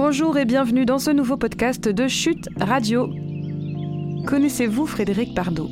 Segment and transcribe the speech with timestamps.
[0.00, 3.10] Bonjour et bienvenue dans ce nouveau podcast de Chute Radio.
[4.28, 5.68] Connaissez-vous Frédéric Bardot?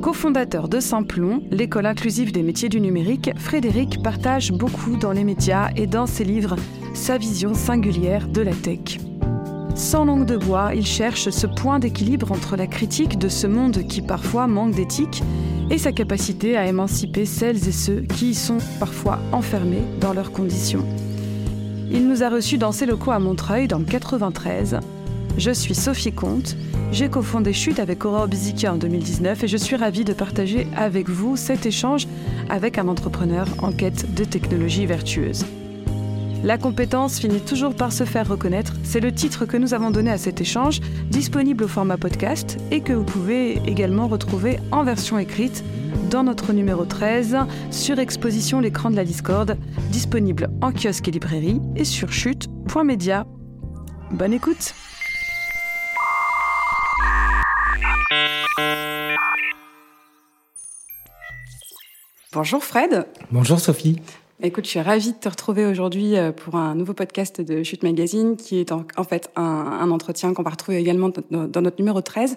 [0.00, 5.68] Co-fondateur de Simplon, l'école inclusive des métiers du numérique, Frédéric partage beaucoup dans les médias
[5.76, 6.56] et dans ses livres
[6.94, 8.98] sa vision singulière de la tech.
[9.74, 13.86] Sans langue de bois, il cherche ce point d'équilibre entre la critique de ce monde
[13.86, 15.22] qui parfois manque d'éthique
[15.68, 20.32] et sa capacité à émanciper celles et ceux qui y sont parfois enfermés dans leurs
[20.32, 20.86] conditions.
[21.94, 24.80] Il nous a reçus dans ses locaux à Montreuil dans le 93.
[25.38, 26.56] Je suis Sophie Comte,
[26.90, 31.08] j'ai cofondé Chute avec Aurore Biziki en 2019 et je suis ravie de partager avec
[31.08, 32.08] vous cet échange
[32.50, 35.44] avec un entrepreneur en quête de technologies vertueuses.
[36.44, 38.74] La compétence finit toujours par se faire reconnaître.
[38.82, 42.82] C'est le titre que nous avons donné à cet échange, disponible au format podcast et
[42.82, 45.64] que vous pouvez également retrouver en version écrite
[46.10, 47.38] dans notre numéro 13
[47.70, 49.56] sur Exposition l'écran de la Discord,
[49.90, 53.26] disponible en kiosque et librairie et sur chute.media.
[54.10, 54.74] Bonne écoute!
[62.34, 63.06] Bonjour Fred.
[63.30, 64.02] Bonjour Sophie.
[64.44, 67.82] Écoute, je suis ravie de te retrouver aujourd'hui euh, pour un nouveau podcast de Chute
[67.82, 72.36] Magazine, qui est en, fait un, entretien qu'on va retrouver également dans notre numéro 13,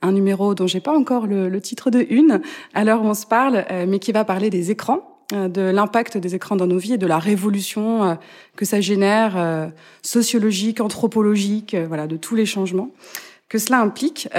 [0.00, 2.40] un numéro dont j'ai pas encore le, titre de une.
[2.72, 5.60] À l'heure où on se parle, euh, mais qui va parler des écrans, euh, de
[5.60, 8.16] l'impact des écrans dans nos vies et de la révolution
[8.56, 12.88] que ça génère, sociologique, anthropologique, voilà, de tous les changements
[13.52, 14.30] que cela implique.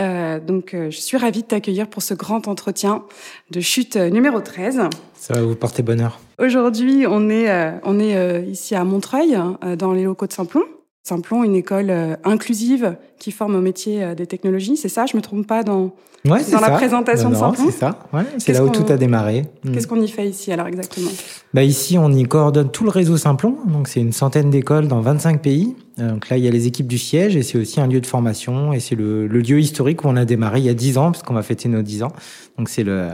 [0.48, 3.04] donc, je suis ravie de t'accueillir pour ce grand entretien
[3.52, 4.82] de chute numéro 13.
[5.24, 6.20] Ça va vous porter bonheur.
[6.38, 10.34] Aujourd'hui, on est, euh, on est euh, ici à Montreuil, euh, dans les locaux de
[10.34, 10.64] Simplon.
[11.04, 11.92] Simplon, une école
[12.24, 14.78] inclusive qui forme au métier des technologies.
[14.78, 15.94] C'est ça, je me trompe pas dans,
[16.26, 19.46] dans la présentation de Simplon C'est ça, ouais, c'est là où tout a démarré.
[19.64, 19.72] Mm.
[19.74, 21.10] Qu'est-ce qu'on y fait ici alors exactement?
[21.54, 23.58] Bah Ici, on y coordonne tout le réseau Simplon.
[23.68, 25.76] Donc, c'est une centaine d'écoles dans 25 pays.
[25.98, 28.08] Donc là, il y a les équipes du siège et c'est aussi un lieu de
[28.08, 30.98] formation et c'est le, le lieu historique où on a démarré il y a 10
[30.98, 32.14] ans, parce qu'on va fêter nos 10 ans.
[32.58, 33.10] Donc, c'est le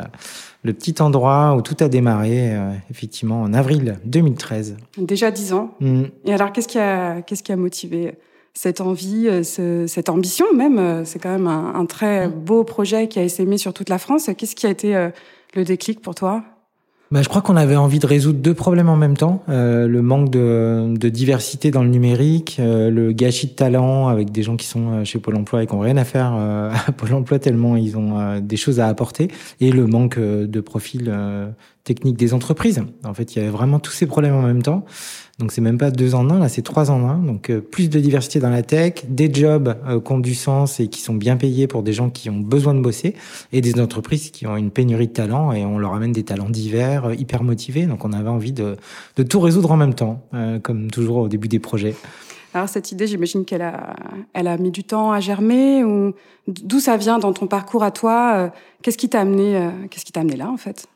[0.63, 4.77] le petit endroit où tout a démarré, euh, effectivement, en avril 2013.
[4.97, 5.75] Déjà dix ans.
[5.79, 6.03] Mm.
[6.25, 8.15] Et alors, qu'est-ce qui a, qu'est-ce qui a motivé
[8.53, 12.31] cette envie, euh, ce, cette ambition même euh, C'est quand même un, un, très mm.
[12.31, 14.29] beau projet qui a essaimé sur toute la France.
[14.37, 15.09] Qu'est-ce qui a été
[15.55, 16.43] le déclic pour toi?
[17.11, 19.43] Bah, je crois qu'on avait envie de résoudre deux problèmes en même temps.
[19.49, 24.31] Euh, le manque de, de, diversité dans le numérique, euh, le gâchis de talent avec
[24.31, 26.91] des gens qui sont euh, chez Pôle emploi et qui n'ont rien à faire à
[26.91, 31.11] Pôle emploi tellement ils ont des choses à apporter, et le manque de profil
[31.89, 32.83] technique des entreprises.
[33.03, 34.85] En fait, il y avait vraiment tous ces problèmes en même temps.
[35.39, 37.17] Donc c'est même pas deux en un, là c'est trois en un.
[37.17, 40.79] Donc euh, plus de diversité dans la tech, des jobs euh, qui ont du sens
[40.79, 43.15] et qui sont bien payés pour des gens qui ont besoin de bosser,
[43.51, 46.49] et des entreprises qui ont une pénurie de talents et on leur amène des talents
[46.49, 47.87] divers, euh, hyper motivés.
[47.87, 48.75] Donc on avait envie de,
[49.15, 50.21] de tout résoudre en même temps,
[50.61, 51.95] comme toujours au début des projets.
[52.53, 53.95] Alors cette idée, j'imagine qu'elle a,
[54.33, 55.83] elle a mis du temps à germer.
[55.83, 56.13] Ou
[56.47, 58.51] d'où ça vient dans ton parcours à toi
[58.81, 60.87] Qu'est-ce qui t'a amené, qu'est-ce qui t'a amené là en fait?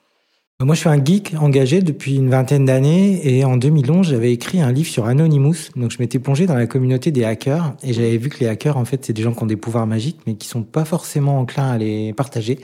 [0.66, 4.62] Moi, je suis un geek engagé depuis une vingtaine d'années et en 2011, j'avais écrit
[4.62, 5.72] un livre sur Anonymous.
[5.75, 8.78] Donc, je m'étais plongé dans la communauté des hackers et j'avais vu que les hackers,
[8.78, 11.40] en fait, c'est des gens qui ont des pouvoirs magiques, mais qui sont pas forcément
[11.40, 12.59] enclins à les partager.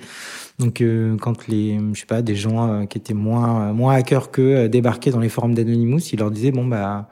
[0.59, 4.31] Donc, euh, quand les, je sais pas, des gens euh, qui étaient moins moins hackers
[4.31, 7.09] que euh, débarquaient dans les forums d'Anonymous, ils leur disaient bon bah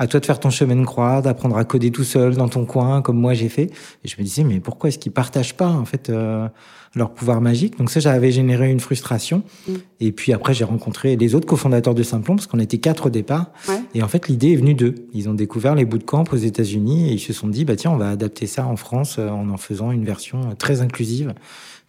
[0.00, 2.64] à toi de faire ton chemin de croix, d'apprendre à coder tout seul dans ton
[2.64, 3.70] coin, comme moi j'ai fait.
[4.02, 6.48] Et je me disais, mais pourquoi est-ce qu'ils partagent pas en fait euh,
[6.94, 9.42] leur pouvoir magique Donc ça, j'avais généré une frustration.
[9.68, 9.72] Mm.
[10.00, 13.10] Et puis après, j'ai rencontré les autres cofondateurs de Simplon, parce qu'on était quatre au
[13.10, 13.50] départ.
[13.94, 14.94] Et en fait, l'idée est venue d'eux.
[15.12, 17.96] Ils ont découvert les bootcamps aux États-Unis et ils se sont dit, bah tiens, on
[17.96, 21.34] va adapter ça en France euh, en en faisant une version euh, très inclusive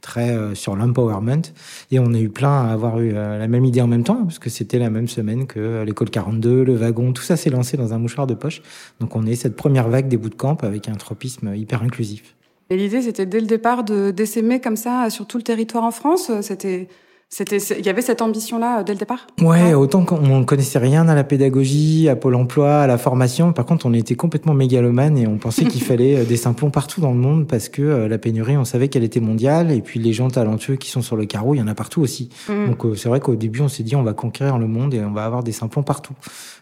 [0.02, 1.44] très euh, sur l'empowerment.
[1.92, 4.24] Et on a eu plein à avoir eu euh, la même idée en même temps,
[4.24, 7.78] parce que c'était la même semaine que l'école 42, le wagon, tout ça s'est lancé
[7.78, 8.62] dans un mouchoir de poche.
[9.00, 12.36] Donc on est cette première vague des bootcamps avec un tropisme hyper inclusif.
[12.72, 15.92] Et l'idée, c'était dès le départ de d'essaimer comme ça sur tout le territoire en
[15.92, 16.32] France.
[16.40, 16.88] C'était
[17.34, 19.26] c'était, il y avait cette ambition-là euh, dès le départ?
[19.42, 23.54] Ouais, autant qu'on connaissait rien à la pédagogie, à Pôle Emploi, à la formation.
[23.54, 27.00] Par contre, on était complètement mégalomane et on pensait qu'il fallait euh, des simplons partout
[27.00, 29.98] dans le monde parce que euh, la pénurie, on savait qu'elle était mondiale et puis
[29.98, 32.28] les gens talentueux qui sont sur le carreau, il y en a partout aussi.
[32.50, 32.68] Mm.
[32.68, 35.12] Donc c'est vrai qu'au début, on s'est dit on va conquérir le monde et on
[35.12, 36.14] va avoir des simplons partout.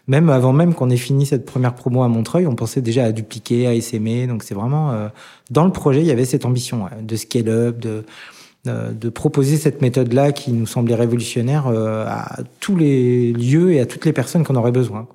[0.06, 3.12] Même avant même qu'on ait fini cette première promo à Montreuil, on pensait déjà à
[3.12, 4.28] dupliquer, à essaimer.
[4.28, 5.10] Donc c'est vraiment
[5.50, 8.02] dans le projet, il y avait cette ambition de scale up, de euh,
[8.64, 13.86] de proposer cette méthode-là qui nous semblait révolutionnaire euh, à tous les lieux et à
[13.86, 15.06] toutes les personnes qu'on aurait besoin.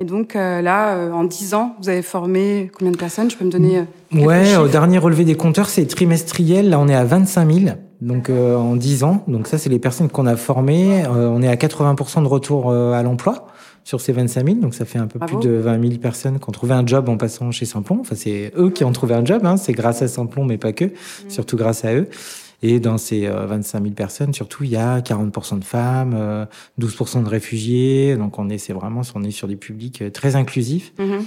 [0.00, 3.30] Et donc euh, là, en 10 ans, vous avez formé combien de personnes?
[3.30, 6.68] Je peux me donner Ouais, au dernier relevé des compteurs, c'est trimestriel.
[6.68, 7.76] Là, on est à 25 000.
[8.00, 9.24] donc en 10 ans.
[9.28, 11.04] Donc ça, c'est les personnes qu'on a formées.
[11.06, 13.46] on est à 80% de retour à l'emploi
[13.84, 14.58] sur ces 25 000.
[14.60, 17.08] Donc ça fait un peu plus de 20 000 personnes qui ont trouvé un job
[17.08, 17.98] en passant chez Simplon.
[18.00, 19.42] Enfin, c'est eux qui ont trouvé un job.
[19.44, 19.56] Hein.
[19.56, 20.86] C'est grâce à Simplon, mais pas que.
[20.86, 20.90] Mmh.
[21.28, 22.08] Surtout grâce à eux.
[22.66, 26.46] Et dans ces 25 000 personnes, surtout, il y a 40% de femmes,
[26.80, 28.16] 12% de réfugiés.
[28.16, 30.94] Donc on est, c'est vraiment, on est sur des publics très inclusifs.
[30.98, 31.24] Mmh.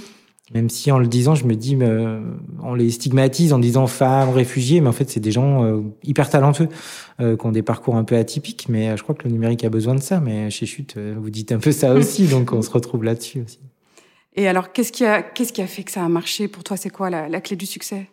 [0.54, 2.20] Même si en le disant, je me dis, euh,
[2.62, 6.30] on les stigmatise en disant femmes, réfugiés, mais en fait, c'est des gens euh, hyper
[6.30, 6.68] talentueux,
[7.20, 8.66] euh, qui ont des parcours un peu atypiques.
[8.68, 10.20] Mais je crois que le numérique a besoin de ça.
[10.20, 13.60] Mais chez Chute, vous dites un peu ça aussi, donc on se retrouve là-dessus aussi.
[14.36, 16.76] Et alors, qu'est-ce qui a, qu'est-ce qui a fait que ça a marché pour toi?
[16.76, 18.08] C'est quoi la, la clé du succès?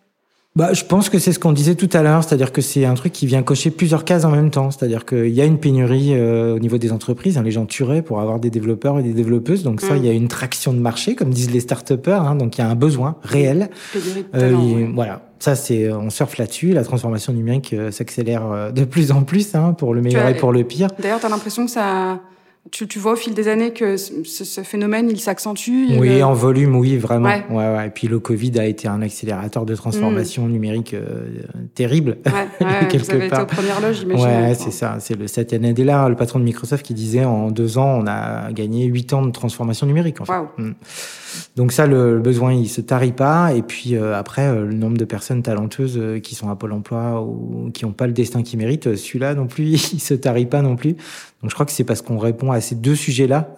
[0.56, 2.94] Bah, je pense que c'est ce qu'on disait tout à l'heure, c'est-à-dire que c'est un
[2.94, 4.72] truc qui vient cocher plusieurs cases en même temps.
[4.72, 8.02] C'est-à-dire qu'il y a une pénurie euh, au niveau des entreprises, hein, les gens tueraient
[8.02, 9.64] pour avoir des développeurs et des développeuses.
[9.64, 9.98] Donc ça, mm.
[9.98, 12.22] il y a une traction de marché, comme disent les start-upers.
[12.22, 13.70] Hein, donc il y a un besoin réel.
[14.34, 16.72] Euh, Voilà, ça c'est, on surfe là-dessus.
[16.72, 20.38] La transformation numérique euh, s'accélère euh, de plus en plus, hein, pour le meilleur et
[20.38, 20.88] pour le pire.
[21.02, 22.22] D'ailleurs, tu as l'impression que ça
[22.72, 26.34] tu, tu, vois au fil des années que ce, ce phénomène, il s'accentue Oui, en
[26.34, 27.30] volume, oui, vraiment.
[27.30, 27.46] Ouais.
[27.50, 27.88] Ouais, ouais.
[27.88, 30.52] Et puis le Covid a été un accélérateur de transformation mm.
[30.52, 31.28] numérique euh,
[31.76, 33.44] terrible, ouais, quelque vous avez part.
[33.44, 34.26] Été aux premières loges, j'imagine.
[34.26, 34.98] Ouais, c'est ça.
[35.00, 38.52] C'est le Satya Nadella, le patron de Microsoft, qui disait en deux ans, on a
[38.52, 40.22] gagné huit ans de transformation numérique.
[40.22, 40.34] En fait.
[40.58, 40.74] Mm.
[41.56, 43.54] Donc ça, le, besoin, il se tarit pas.
[43.54, 46.74] Et puis euh, après, euh, le nombre de personnes talentueuses euh, qui sont à Pôle
[46.74, 49.64] Emploi ou qui n'ont pas le destin qu'ils méritent, celui-là non plus,
[49.94, 50.96] il se tarit pas non plus.
[51.42, 53.56] Donc je crois que c'est parce qu'on répond à ces deux sujets-là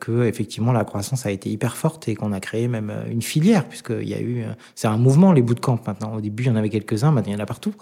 [0.00, 3.68] que effectivement la croissance a été hyper forte et qu'on a créé même une filière,
[3.68, 4.44] puisqu'il y a eu,
[4.74, 6.14] c'est un mouvement les bootcamps maintenant.
[6.14, 7.74] Au début, il y en avait quelques-uns, maintenant il y en a partout.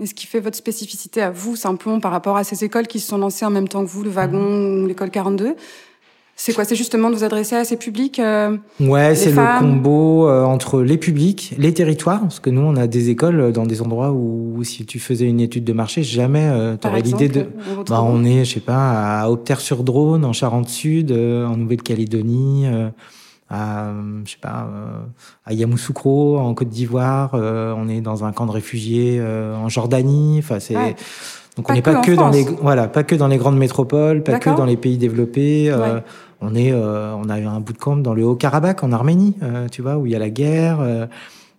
[0.00, 2.98] Et ce qui fait votre spécificité à vous, simplement par rapport à ces écoles qui
[2.98, 5.54] se sont lancées en même temps que vous, le Wagon ou l'école 42,
[6.36, 10.28] c'est quoi C'est justement de vous adresser à ces publics euh, Ouais, c'est le combo
[10.28, 13.82] euh, entre les publics, les territoires, parce que nous, on a des écoles dans des
[13.82, 17.46] endroits où, si tu faisais une étude de marché, jamais euh, tu aurais l'idée de...
[17.88, 22.66] Bah, on est, je sais pas, à Opter-sur-Drône, en Charente-Sud, en Nouvelle-Calédonie,
[23.48, 23.92] à,
[24.24, 24.68] je sais pas,
[25.46, 30.58] à Yamoussoukro, en Côte d'Ivoire, on est dans un camp de réfugiés en Jordanie, enfin
[30.58, 30.96] c'est...
[31.56, 34.38] Donc on n'est pas que, dans les voilà, pas que dans les grandes métropoles, pas
[34.38, 35.70] que dans les pays développés.
[35.70, 36.00] Euh,
[36.40, 39.34] on est, euh, on a eu un bout de camp dans le Haut-Karabakh en Arménie,
[39.42, 41.08] euh, tu vois, où il y a la guerre.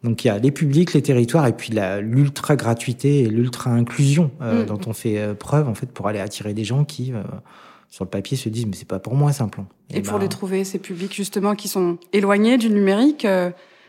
[0.04, 4.32] donc il y a les publics, les territoires, et puis l'ultra gratuité et l'ultra inclusion
[4.42, 4.66] mm.
[4.66, 7.14] dont on fait preuve en fait pour aller attirer des gens qui
[7.90, 9.68] sur le papier se disent mais c'est pas pour moi simplement.
[9.94, 13.26] Et, pour ben les trouver ces publics justement qui sont éloignés du numérique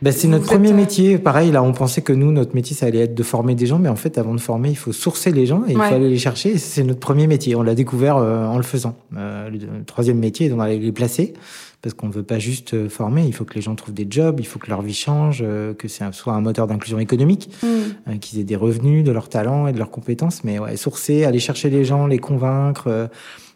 [0.03, 1.19] ben, c'est notre premier euh, métier.
[1.19, 3.79] Pareil, là, on pensait que nous, notre métier, ça allait être de former des gens,
[3.79, 6.11] mais en fait, avant de former, il faut sourcer les gens et il faut aller
[6.11, 6.59] les chercher.
[6.59, 7.57] C'est notre premier métier.
[7.57, 8.97] On l'a découvert euh, en le faisant.
[9.17, 11.35] Euh, le, troisième métier, on va les placer
[11.83, 13.25] parce qu'on ne veut pas juste former.
[13.25, 15.45] Il faut que les gens trouvent des jobs, il faut que leur vie change,
[15.79, 18.19] que c'est soit un moteur d'inclusion économique, mm.
[18.19, 20.43] qu'ils aient des revenus de leurs talents et de leurs compétences.
[20.43, 23.09] Mais ouais, sourcer, aller chercher les gens, les convaincre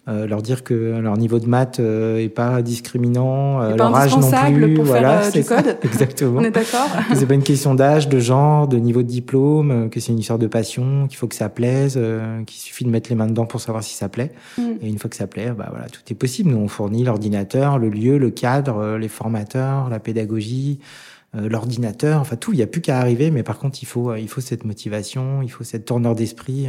[0.08, 4.17] euh, leur dire que leur niveau de maths euh, est pas discriminant, euh, leur âge
[4.17, 5.76] non plus, pour voilà, c'est code.
[5.85, 6.41] exactement.
[6.41, 6.88] On est d'accord.
[7.14, 10.38] c'est pas une question d'âge, de genre, de niveau de diplôme, que c'est une histoire
[10.38, 12.00] de passion, qu'il faut que ça plaise,
[12.47, 14.32] qu'il suffit de mettre les mains dedans pour savoir si ça plaît.
[14.56, 14.62] Mm.
[14.81, 16.50] Et une fois que ça plaît, bah voilà, tout est possible.
[16.50, 20.81] Nous on fournit l'ordinateur, le lieu, le cadre, les formateurs, la pédagogie.
[21.35, 24.29] l'ordinateur, enfin tout, il n'y a plus qu'à arriver, mais par contre, il faut, il
[24.29, 26.69] faut cette motivation, il faut cette tourneur d'esprit,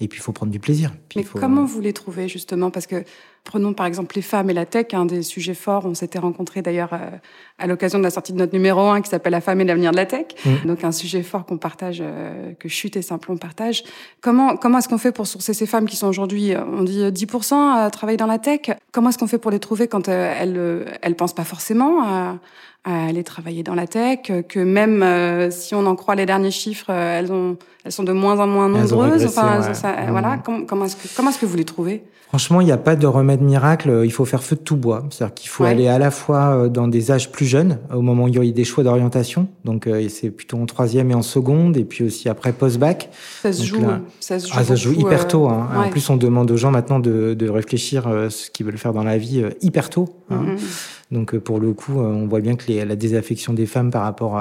[0.00, 0.92] et puis, il faut prendre du plaisir.
[1.14, 2.70] Mais comment vous les trouvez, justement?
[2.70, 3.04] Parce que,
[3.44, 5.84] prenons par exemple les femmes et la tech, un des sujets forts.
[5.84, 7.10] On s'était rencontrés d'ailleurs euh,
[7.58, 9.92] à l'occasion de la sortie de notre numéro 1 qui s'appelle La femme et l'avenir
[9.92, 10.26] de la tech.
[10.44, 10.66] Mm.
[10.66, 13.84] Donc, un sujet fort qu'on partage, euh, que Chute et Simplon partagent.
[14.20, 17.76] Comment, comment est-ce qu'on fait pour sourcer ces femmes qui sont aujourd'hui, on dit 10%
[17.76, 18.70] à travailler dans la tech?
[18.92, 22.38] Comment est-ce qu'on fait pour les trouver quand euh, elles, elles pensent pas forcément à,
[22.84, 26.50] à aller travailler dans la tech, que même euh, si on en croit les derniers
[26.50, 29.24] chiffres, euh, elles ont, elles sont de moins en moins nombreuses.
[29.24, 30.38] enfin, ça, voilà.
[30.44, 32.04] Comment, comment est-ce que comment est-ce que vous les trouvez?
[32.28, 34.02] Franchement, il n'y a pas de remède miracle.
[34.04, 35.04] Il faut faire feu de tout bois.
[35.10, 38.24] C'est-à-dire qu'il faut aller à la fois euh, dans des âges plus jeunes, au moment
[38.24, 39.48] où il y a des choix d'orientation.
[39.64, 43.10] Donc, c'est plutôt en troisième et en seconde, et puis aussi après post-bac.
[43.42, 43.80] Ça se joue,
[44.20, 45.48] ça se joue, ah, ça joue hyper tôt.
[45.48, 45.68] Hein.
[45.76, 49.04] En plus, on demande aux gens maintenant de, de réfléchir ce qu'ils veulent faire dans
[49.04, 50.08] la vie hyper tôt.
[50.30, 50.42] Hein.
[50.56, 50.93] Mm-hmm.
[51.10, 54.02] Donc euh, pour le coup, euh, on voit bien que la désaffection des femmes par
[54.02, 54.40] rapport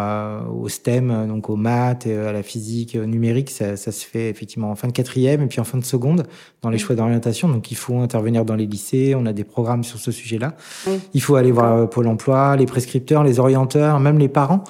[0.52, 4.72] au STEM, donc aux maths, et à la physique numérique, ça, ça, se fait effectivement
[4.72, 6.24] en fin de quatrième et puis en fin de seconde
[6.62, 7.50] dans les choix d'orientation.
[7.50, 10.56] Donc il faut intervenir dans les lycées, on a des programmes sur ce sujet-là.
[11.14, 14.64] Il faut aller voir euh, Pôle Emploi, les prescripteurs, les orienteurs, même les parents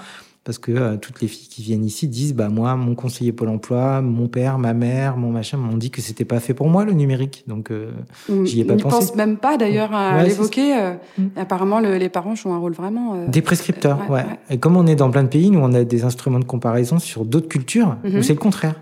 [0.43, 3.49] parce que euh, toutes les filles qui viennent ici disent bah moi mon conseiller Pôle
[3.49, 6.83] Emploi, mon père, ma mère, mon machin m'ont dit que c'était pas fait pour moi
[6.83, 7.43] le numérique.
[7.47, 7.91] Donc euh,
[8.27, 8.45] mm.
[8.45, 8.85] j'y ai pas pensé.
[8.85, 10.77] Ils pensent même pas d'ailleurs à l'évoquer.
[10.77, 11.27] Euh, mm.
[11.37, 14.25] Apparemment les parents jouent un rôle vraiment des prescripteurs, ouais, ouais.
[14.49, 16.99] Et comme on est dans plein de pays, nous on a des instruments de comparaison
[16.99, 18.21] sur d'autres cultures où mm-hmm.
[18.21, 18.75] c'est le contraire.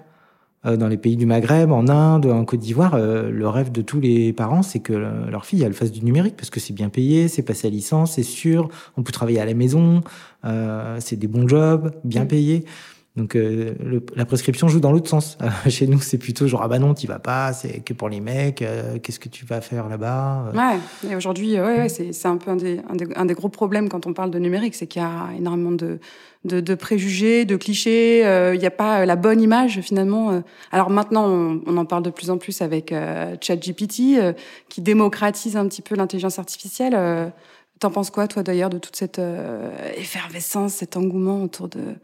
[0.63, 4.31] Dans les pays du Maghreb, en Inde, en Côte d'Ivoire, le rêve de tous les
[4.31, 7.41] parents, c'est que leur fille elle fasse du numérique parce que c'est bien payé, c'est
[7.41, 10.01] passé à licence, c'est sûr, on peut travailler à la maison,
[10.99, 12.65] c'est des bons jobs, bien payés.
[13.17, 13.73] Donc euh,
[14.15, 15.37] la prescription joue dans l'autre sens.
[15.67, 18.21] chez nous, c'est plutôt genre ah bah non, tu vas pas, c'est que pour les
[18.21, 18.61] mecs.
[18.61, 20.57] Euh, qu'est-ce que tu vas faire là-bas euh?
[20.57, 20.79] Ouais.
[21.09, 21.57] Et aujourd'hui,
[21.89, 25.05] c'est un peu un des, gros problèmes quand on parle de numérique, c'est qu'il y
[25.05, 28.19] a énormément de, préjugés, de clichés.
[28.53, 30.41] Il n'y a pas la bonne image finalement.
[30.71, 32.93] Alors maintenant, on, en parle de plus en plus avec
[33.41, 34.19] ChatGPT,
[34.69, 37.33] qui démocratise un petit peu l'intelligence artificielle.
[37.79, 39.19] T'en penses quoi, toi, d'ailleurs, de toute cette
[39.97, 41.95] effervescence, cet engouement autour de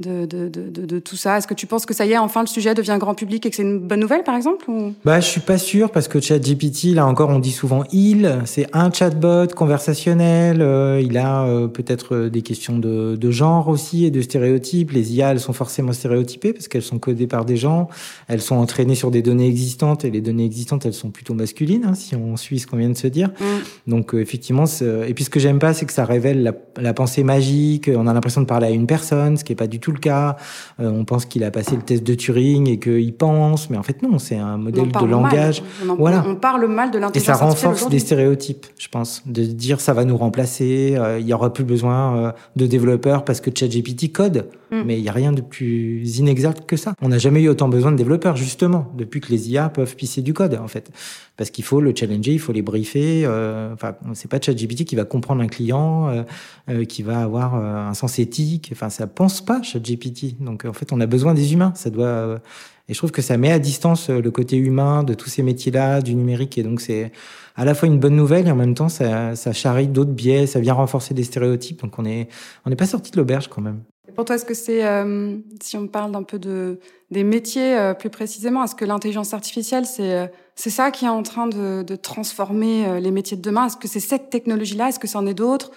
[0.00, 2.40] de, de, de, de, tout ça Est-ce que tu penses que ça y est, enfin
[2.40, 4.94] le sujet devient grand public et que c'est une bonne nouvelle, par exemple ou...
[5.04, 8.40] Bah, je suis pas sûr parce que ChatGPT, là encore, on dit souvent il.
[8.44, 10.60] C'est un chatbot conversationnel.
[10.60, 14.92] Euh, il a euh, peut-être euh, des questions de, de, genre aussi et de stéréotypes.
[14.92, 17.88] Les IA, elles sont forcément stéréotypées parce qu'elles sont codées par des gens.
[18.28, 21.84] Elles sont entraînées sur des données existantes et les données existantes, elles sont plutôt masculines,
[21.86, 23.28] hein, si on suit ce qu'on vient de se dire.
[23.40, 23.90] Mm.
[23.90, 24.64] Donc effectivement,
[25.06, 27.90] et puis ce que j'aime pas, c'est que ça révèle la, la pensée magique.
[27.94, 29.98] On a l'impression de parler à une personne, ce qui est pas du tout le
[29.98, 30.36] cas.
[30.80, 33.82] Euh, on pense qu'il a passé le test de Turing et qu'il pense, mais en
[33.82, 35.62] fait non, c'est un modèle de langage.
[35.88, 36.24] On, voilà.
[36.26, 39.92] on parle mal de l'intelligence Et ça renforce des stéréotypes, je pense, de dire ça
[39.92, 44.12] va nous remplacer, euh, il y aura plus besoin euh, de développeurs parce que ChatGPT
[44.12, 44.46] code.
[44.70, 44.82] Mm.
[44.84, 46.94] Mais il n'y a rien de plus inexact que ça.
[47.00, 50.22] On n'a jamais eu autant besoin de développeurs, justement, depuis que les IA peuvent pisser
[50.22, 50.90] du code, en fait.
[51.36, 53.22] Parce qu'il faut le challenger, il faut les briefer.
[53.24, 56.22] Euh, enfin, c'est pas ChatGPT qui va comprendre un client, euh,
[56.68, 58.70] euh, qui va avoir un sens éthique.
[58.72, 60.40] Enfin, ça pense pas ChatGPT.
[60.40, 61.72] Donc, en fait, on a besoin des humains.
[61.74, 62.40] Ça doit.
[62.88, 66.00] et je trouve que ça met à distance le côté humain de tous ces métiers-là,
[66.02, 66.58] du numérique.
[66.58, 67.12] Et donc, c'est
[67.56, 70.46] à la fois une bonne nouvelle et en même temps, ça, ça charrie d'autres biais,
[70.46, 71.82] ça vient renforcer des stéréotypes.
[71.82, 72.28] Donc, on est,
[72.64, 73.80] on n'est pas sorti de l'auberge quand même.
[74.14, 76.78] Pour toi, est-ce que c'est, euh, si on parle un peu de,
[77.10, 81.08] des métiers euh, plus précisément, est-ce que l'intelligence artificielle, c'est, euh, c'est ça qui est
[81.08, 83.66] en train de transformer les métiers de demain?
[83.66, 84.88] Est-ce que c'est cette technologie-là?
[84.88, 85.70] Est-ce que c'en est d'autres?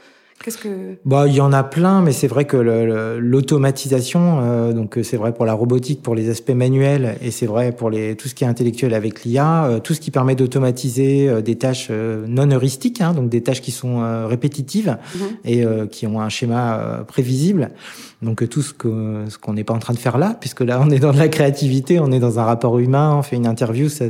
[0.44, 4.98] Qu'est-ce que Bah, il y en a plein, mais c'est vrai que l'automatisation, euh, donc
[5.04, 8.28] c'est vrai pour la robotique, pour les aspects manuels, et c'est vrai pour les tout
[8.28, 11.88] ce qui est intellectuel avec l'IA, euh, tout ce qui permet d'automatiser euh, des tâches
[11.92, 15.22] euh, non heuristiques, hein, donc des tâches qui sont répétitives mhm.
[15.46, 17.70] et qui ont un schéma prévisible.
[18.22, 20.80] Donc tout ce que ce qu'on n'est pas en train de faire là, puisque là
[20.86, 23.48] on est dans de la créativité, on est dans un rapport humain, on fait une
[23.48, 24.06] interview, ça,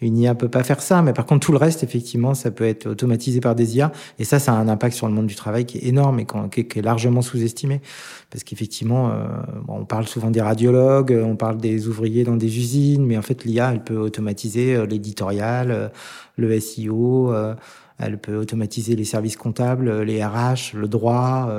[0.00, 2.64] une IA peut pas faire ça, mais par contre tout le reste effectivement ça peut
[2.66, 5.36] être automatisé par des IA, et ça ça a un impact sur le monde du
[5.36, 7.80] travail travail qui est énorme et qui est, largement sous-estimé.
[8.30, 9.26] Parce qu'effectivement, euh,
[9.66, 13.44] on parle souvent des radiologues, on parle des ouvriers dans des usines, mais en fait,
[13.44, 15.88] l'IA, elle peut automatiser euh, l'éditorial, euh,
[16.36, 17.32] le SEO,
[17.98, 21.50] elle peut automatiser les services comptables, les RH, le droit,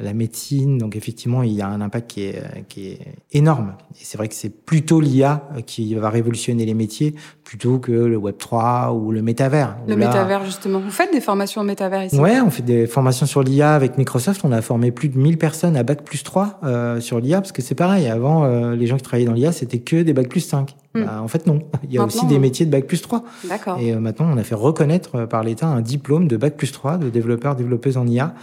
[0.00, 0.76] la médecine.
[0.76, 3.76] Donc effectivement, il y a un impact qui est, qui est énorme.
[3.92, 7.14] Et c'est vrai que c'est plutôt l'IA qui va révolutionner les métiers
[7.48, 9.78] plutôt que le Web 3 ou le métavers.
[9.88, 10.80] Le métavers, justement.
[10.80, 12.20] Vous faites des formations en métavers ici?
[12.20, 14.42] Ouais, on fait des formations sur l'IA avec Microsoft.
[14.44, 17.52] On a formé plus de 1000 personnes à Bac plus 3 euh, sur l'IA, parce
[17.52, 18.06] que c'est pareil.
[18.06, 20.76] Avant, euh, les gens qui travaillaient dans l'IA, c'était que des Bac plus 5.
[20.94, 21.04] Hmm.
[21.04, 21.60] Bah, en fait, non.
[21.84, 23.24] Il y a aussi des métiers de Bac plus 3.
[23.48, 23.78] D'accord.
[23.80, 26.98] Et euh, maintenant, on a fait reconnaître par l'État un diplôme de Bac plus 3
[26.98, 28.34] de développeur, développeuse en IA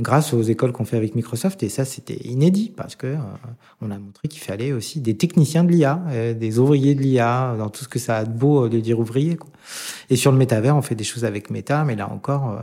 [0.00, 1.62] grâce aux écoles qu'on fait avec Microsoft.
[1.62, 3.18] Et ça, c'était inédit parce que euh,
[3.80, 6.00] on a montré qu'il fallait aussi des techniciens de l'IA,
[6.34, 9.38] des ouvriers de l'IA, dans tout ce que ça a de beau de dire ouvrier.
[10.10, 12.62] Et sur le métavers, on fait des choses avec Meta, mais là encore, euh,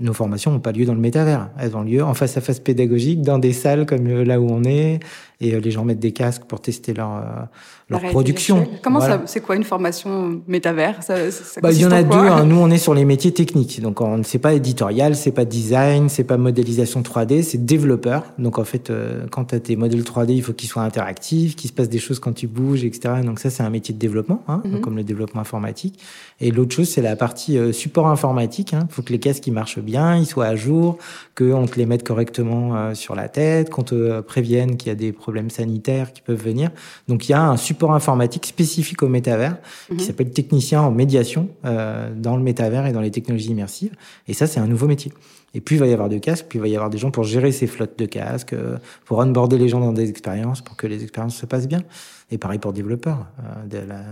[0.00, 1.50] nos formations n'ont pas lieu dans le métavers.
[1.58, 4.64] Elles ont lieu en face à face pédagogique, dans des salles comme là où on
[4.64, 5.00] est,
[5.40, 7.48] et les gens mettent des casques pour tester leur
[7.92, 8.66] leur production.
[8.82, 11.02] Comment ça C'est quoi une formation métavers?
[11.02, 11.14] Ça,
[11.62, 12.16] bah, Il y en a deux.
[12.16, 12.44] Hein.
[12.46, 13.80] Nous, on est sur les métiers techniques.
[13.80, 18.24] Donc, on ne sait pas éditorial, c'est pas design, c'est pas modélisation 3D, c'est développeur.
[18.38, 21.56] Donc, en fait, euh, quand tu as tes modèles 3D, il faut qu'ils soient interactifs,
[21.56, 23.14] qu'il se passe des choses quand tu bouges, etc.
[23.24, 24.80] Donc, ça, c'est un métier de développement, hein, mhm.
[24.80, 25.98] comme le développement informatique.
[26.40, 28.72] Et l'autre chose, c'est la partie euh, support informatique.
[28.72, 28.88] Il hein.
[28.90, 30.98] faut que les casques ils marchent bien, ils soient à jour,
[31.36, 34.94] qu'on te les mette correctement euh, sur la tête, qu'on te prévienne qu'il y a
[34.94, 36.70] des problèmes sanitaires qui peuvent venir.
[37.08, 39.56] Donc, il y a un support informatique spécifique au métavers
[39.88, 40.00] qui mhm.
[40.00, 43.94] s'appelle technicien en médiation euh, dans le métavers et dans les technologies immersives.
[44.28, 45.12] Et ça, c'est un nouveau métier.
[45.54, 47.10] Et plus il va y avoir de casques, plus il va y avoir des gens
[47.10, 50.76] pour gérer ces flottes de casques, euh, pour onboarder les gens dans des expériences, pour
[50.76, 51.82] que les expériences se passent bien.
[52.30, 53.26] Et pareil pour développeurs.
[53.40, 54.02] Euh, de la,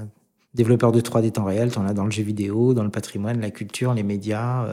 [0.55, 3.41] développeurs de 3D temps réel, tu en as dans le jeu vidéo, dans le patrimoine,
[3.41, 4.73] la culture, les médias, euh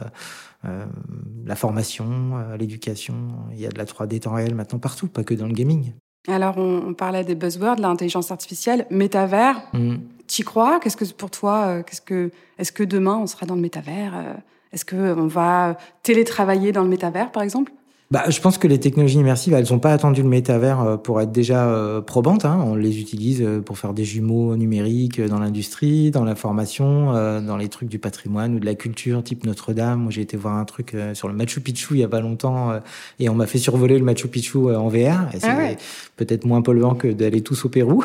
[0.64, 3.14] la formation, l'éducation.
[3.52, 5.92] Il y a de la 3D temps réel maintenant partout, pas que dans le gaming.
[6.28, 9.60] Alors, on, parlait des buzzwords, l'intelligence artificielle, métavers.
[9.72, 9.96] Mm.
[10.26, 10.78] Tu y crois?
[10.78, 14.14] Qu'est-ce que pour toi euh, Qu'est-ce que est-ce que demain on sera dans le métavers
[14.14, 14.34] euh,
[14.72, 17.72] Est-ce que on va télétravailler dans le métavers, par exemple?
[18.10, 21.20] Bah, je pense que les technologies immersives, elles n'ont pas attendu le métavers euh, pour
[21.20, 22.46] être déjà euh, probantes.
[22.46, 22.58] Hein.
[22.64, 27.12] On les utilise euh, pour faire des jumeaux numériques dans l'industrie, dans la formation,
[27.42, 30.00] dans les trucs du patrimoine ou de la culture, type Notre-Dame.
[30.00, 32.80] Moi, j'ai été voir un truc sur le Machu Picchu il y a pas longtemps
[33.18, 35.28] et on m'a fait survoler le Machu Picchu en VR.
[35.34, 35.74] Et c'est ah
[36.16, 38.04] peut-être moins polluant que d'aller tous au Pérou.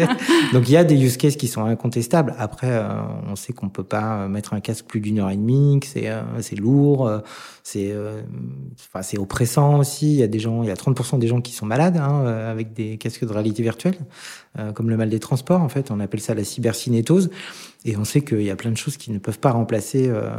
[0.52, 2.34] Donc, il y a des use cases qui sont incontestables.
[2.38, 2.80] Après,
[3.30, 6.10] on sait qu'on peut pas mettre un casque plus d'une heure et demie, que c'est
[6.40, 7.10] c'est lourd,
[7.62, 7.94] c'est
[8.88, 9.35] enfin c'est oppressant
[9.78, 10.12] aussi.
[10.12, 12.22] Il y a des gens, il y a 30% des gens qui sont malades hein,
[12.24, 13.96] euh, avec des casques de réalité virtuelle,
[14.58, 15.60] euh, comme le mal des transports.
[15.60, 17.30] En fait, on appelle ça la cybercinétose.
[17.86, 20.30] Et on sait qu'il y a plein de choses qui ne peuvent pas remplacer euh,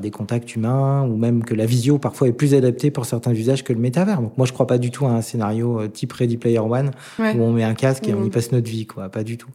[0.00, 3.62] des contacts humains, ou même que la visio parfois est plus adaptée pour certains usages
[3.62, 4.22] que le métavers.
[4.22, 6.92] Donc moi, je crois pas du tout à un scénario euh, type Ready Player One
[7.18, 8.30] où on met un casque et on y mmh.
[8.30, 9.10] passe notre vie, quoi.
[9.10, 9.50] Pas du tout.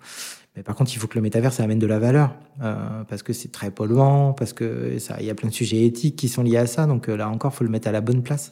[0.56, 2.76] Mais par contre, il faut que le métavers, ça amène de la valeur, euh,
[3.08, 6.16] parce que c'est très polluant, parce que ça, il y a plein de sujets éthiques
[6.16, 6.86] qui sont liés à ça.
[6.86, 8.52] Donc euh, là encore, faut le mettre à la bonne place.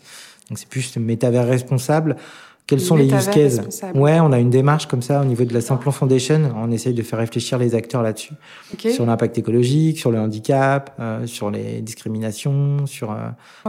[0.49, 2.15] Donc c'est plus le métavers responsable.
[2.67, 3.59] Quels sont les use cases
[3.95, 6.53] Ouais, on a une démarche comme ça au niveau de la Simplon Foundation.
[6.55, 8.33] On essaye de faire réfléchir les acteurs là-dessus,
[8.77, 13.15] sur l'impact écologique, sur le handicap, euh, sur les discriminations, sur euh,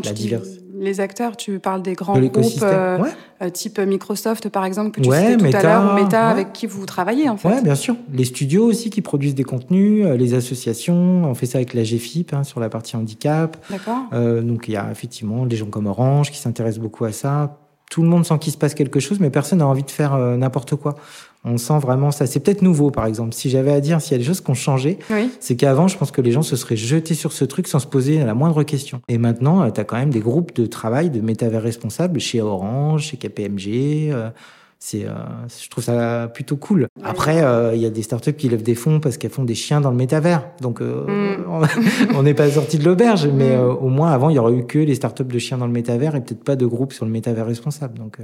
[0.04, 2.98] la diversité les acteurs, tu parles des grands groupes euh,
[3.40, 6.66] euh, type Microsoft par exemple que tu citais tout à l'heure ou Meta avec qui
[6.66, 7.48] vous travaillez en fait.
[7.48, 7.96] Ouais, bien sûr.
[8.12, 11.84] Les studios aussi qui produisent des contenus, euh, les associations, on fait ça avec la
[11.84, 13.56] GFIP hein, sur la partie handicap.
[13.70, 14.02] D'accord.
[14.42, 17.58] donc il y a effectivement des gens comme Orange qui s'intéressent beaucoup à ça.
[17.90, 20.16] Tout le monde sent qu'il se passe quelque chose, mais personne n'a envie de faire
[20.16, 20.96] n'importe quoi.
[21.44, 22.26] On sent vraiment ça.
[22.26, 23.34] C'est peut-être nouveau, par exemple.
[23.34, 24.98] Si j'avais à dire s'il y a des choses qui ont changé,
[25.40, 27.86] c'est qu'avant, je pense que les gens se seraient jetés sur ce truc sans se
[27.86, 29.02] poser la moindre question.
[29.08, 32.40] Et maintenant, euh, tu as quand même des groupes de travail de métavers responsables chez
[32.40, 34.10] Orange, chez KPMG.
[34.12, 34.30] Euh,
[34.84, 35.12] c'est, euh,
[35.46, 36.88] je trouve ça plutôt cool.
[37.04, 39.54] Après, euh, il y a des startups qui lèvent des fonds parce qu'elles font des
[39.54, 40.50] chiens dans le métavers.
[40.60, 42.16] Donc, euh, mm.
[42.16, 43.60] on n'est pas sorti de l'auberge, mais mm.
[43.60, 46.16] au moins avant, il y aurait eu que les startups de chiens dans le métavers
[46.16, 47.96] et peut-être pas de groupe sur le métavers responsable.
[47.96, 48.18] Donc,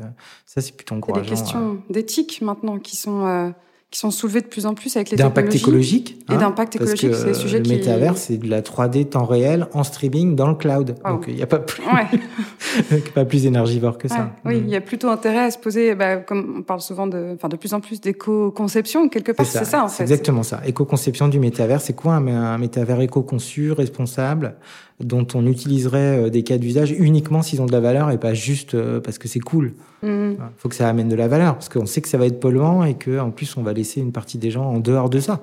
[0.46, 1.22] ça, c'est plutôt encourageant.
[1.22, 3.52] Il y a des questions d'éthique maintenant qui sont
[3.90, 7.14] qui sont soulevés de plus en plus avec les d'impact écologique et hein, d'impact écologique
[7.14, 10.54] c'est le sujet le métavers c'est de la 3D temps réel en streaming dans le
[10.54, 10.94] cloud.
[11.06, 13.00] Donc il n'y a pas plus ouais.
[13.14, 14.32] pas plus énergivore que ça.
[14.44, 14.64] Oui mm.
[14.64, 17.48] il y a plutôt intérêt à se poser bah, comme on parle souvent de enfin
[17.48, 19.46] de plus en plus d'éco-conception quelque part.
[19.46, 20.02] C'est ça, en fait.
[20.02, 20.60] Exactement ça.
[20.66, 24.56] Éco-conception du métavers c'est quoi un, un métavers éco-conçu responsable?
[25.00, 28.34] Dont on utiliserait euh, des cas d'usage uniquement s'ils ont de la valeur et pas
[28.34, 29.74] juste euh, parce que c'est cool.
[30.02, 30.36] Il mm.
[30.56, 32.84] faut que ça amène de la valeur parce qu'on sait que ça va être polluant
[32.84, 35.40] et que en plus on va laisser une partie des gens en dehors de ça.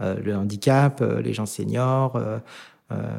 [0.00, 2.20] Euh, le handicap, les gens seniors,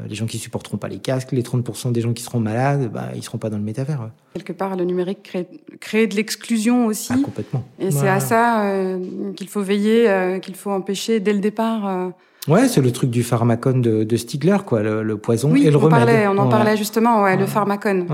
[0.08, 3.10] les gens qui supporteront pas les casques, les 30% des gens qui seront malades, bah,
[3.16, 4.10] ils seront pas dans le métavers.
[4.34, 5.48] Quelque part, le numérique crée,
[5.80, 7.12] crée de l'exclusion aussi.
[7.13, 7.66] Ah, complètement.
[7.78, 8.63] Et c'est à ça
[9.36, 12.13] qu'il faut veiller, qu'il faut empêcher dès le départ.
[12.48, 15.80] Ouais, c'est le truc du pharmacone de, de Stigler, quoi, le, poison et le on
[15.80, 16.00] remède.
[16.00, 18.08] Parlait, on en parlait justement, ouais, le pharmacone,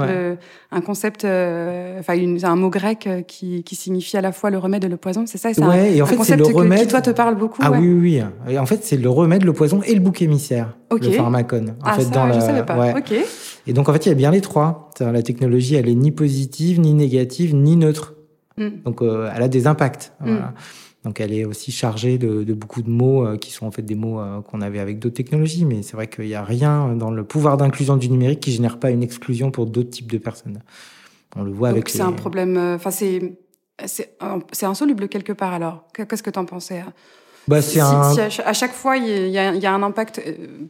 [0.72, 4.58] un concept, euh, enfin un mot grec euh, qui, qui signifie à la fois le
[4.58, 5.54] remède et le poison, c'est ça.
[5.54, 6.80] C'est ouais, un, et en fait c'est le remède.
[6.80, 7.62] Qui toi te parle beaucoup.
[7.63, 8.52] Ah oui, oui, oui.
[8.52, 11.76] Et en fait c'est le remède, le poison et le bouc émissaire, le pharmacone.
[11.82, 12.93] En ah, fait, ça, dans je savais pas.
[12.98, 13.13] Ok.
[13.67, 14.89] Et donc en fait il y a bien les trois.
[15.00, 18.15] La technologie, elle est ni positive, ni négative, ni neutre.
[18.58, 18.69] Mm.
[18.86, 20.13] Donc euh, elle a des impacts.
[20.22, 20.26] Mm.
[20.26, 20.54] Voilà.
[21.04, 23.82] Donc elle est aussi chargée de, de beaucoup de mots euh, qui sont en fait
[23.82, 26.96] des mots euh, qu'on avait avec d'autres technologies, mais c'est vrai qu'il n'y a rien
[26.96, 30.18] dans le pouvoir d'inclusion du numérique qui génère pas une exclusion pour d'autres types de
[30.18, 30.62] personnes.
[31.36, 31.89] On le voit Donc avec.
[31.89, 32.58] c'est un problème.
[32.58, 33.38] Euh, enfin c'est
[33.86, 35.88] c'est insoluble quelque part alors.
[35.94, 36.94] Qu'est-ce que tu en pensais hein?
[37.50, 38.13] Bah, c'est un...
[38.30, 40.22] si à chaque fois il y, a, il y a un impact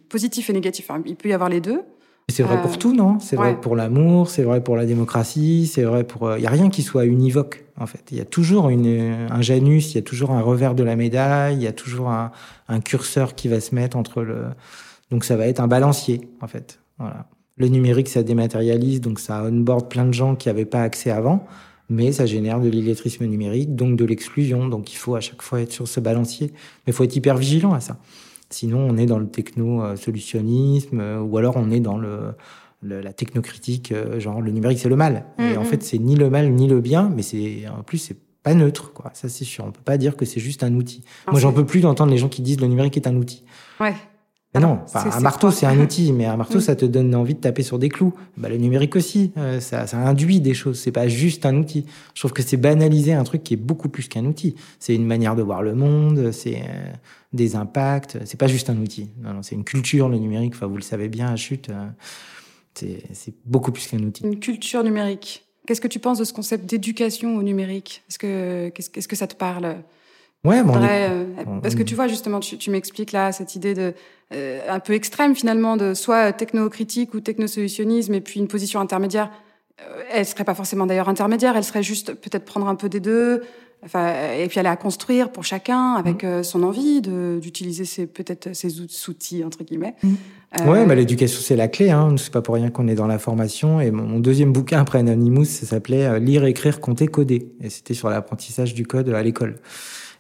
[0.09, 1.81] positif et négatif, il peut y avoir les deux.
[2.29, 3.19] C'est vrai pour tout, non?
[3.19, 6.35] C'est vrai pour l'amour, c'est vrai pour la démocratie, c'est vrai pour.
[6.37, 8.03] Il y a rien qui soit univoque en fait.
[8.11, 10.95] Il y a toujours une, un Janus, il y a toujours un revers de la
[10.95, 12.31] médaille, il y a toujours un,
[12.69, 14.45] un, curseur qui va se mettre entre le.
[15.11, 16.79] Donc ça va être un balancier, en fait.
[16.97, 17.27] Voilà.
[17.57, 21.45] Le numérique, ça dématérialise, donc ça onboard plein de gens qui n'avaient pas accès avant,
[21.89, 24.67] mais ça génère de l'illettrisme numérique, donc de l'exclusion.
[24.67, 26.47] Donc il faut à chaque fois être sur ce balancier.
[26.51, 27.97] Mais il faut être hyper vigilant à ça.
[28.53, 32.33] Sinon, on est dans le techno-solutionnisme, euh, ou alors on est dans le
[32.85, 35.25] la technocritique, euh, genre le numérique c'est le mal.
[35.39, 35.65] Et en mm-hmm.
[35.65, 38.91] fait, c'est ni le mal ni le bien, mais c'est en plus c'est pas neutre,
[38.91, 39.11] quoi.
[39.13, 39.63] Ça c'est sûr.
[39.65, 41.01] On peut pas dire que c'est juste un outil.
[41.31, 43.43] Moi, j'en peux plus d'entendre les gens qui disent le numérique est un outil.
[43.79, 43.95] Ouais.
[44.53, 47.39] Mais non, un marteau c'est un outil, mais un marteau ça te donne envie de
[47.39, 48.13] taper sur des clous.
[48.37, 50.79] Bah, le numérique aussi, euh, ça, ça induit des choses.
[50.79, 51.85] C'est pas juste un outil.
[52.13, 54.55] Je trouve que c'est banaliser un truc qui est beaucoup plus qu'un outil.
[54.79, 56.91] C'est une manière de voir le monde, c'est euh,
[57.33, 58.17] des impacts.
[58.25, 59.09] C'est pas juste un outil.
[59.21, 60.53] Non, non c'est une culture le numérique.
[60.55, 61.69] Enfin, vous le savez bien à chute.
[62.75, 64.23] C'est beaucoup plus qu'un outil.
[64.23, 65.45] Une culture numérique.
[65.65, 68.03] Qu'est-ce que tu penses de ce concept d'éducation au numérique?
[68.09, 69.77] Est-ce que, qu'est-ce, que ça te parle?
[70.43, 71.23] Ouais, bon, euh,
[71.61, 73.93] parce que tu vois justement, tu, m'expliques là cette idée de
[74.33, 79.29] euh, un peu extrême finalement de soit techno-critique ou techno-solutionnisme et puis une position intermédiaire
[80.11, 83.41] elle serait pas forcément d'ailleurs intermédiaire, elle serait juste peut-être prendre un peu des deux,
[83.83, 86.43] enfin, et puis aller à construire pour chacun avec mmh.
[86.43, 89.95] son envie d'utiliser ses peut-être ses outils entre guillemets.
[90.03, 90.13] Mmh.
[90.61, 90.71] Euh...
[90.71, 91.89] Ouais, bah, l'éducation c'est la clé.
[91.89, 92.15] Hein.
[92.17, 93.81] C'est pas pour rien qu'on est dans la formation.
[93.81, 97.51] Et mon, deuxième bouquin après Anonymous, ça s'appelait Lire, écrire, compter, coder.
[97.59, 99.55] Et c'était sur l'apprentissage du code à l'école.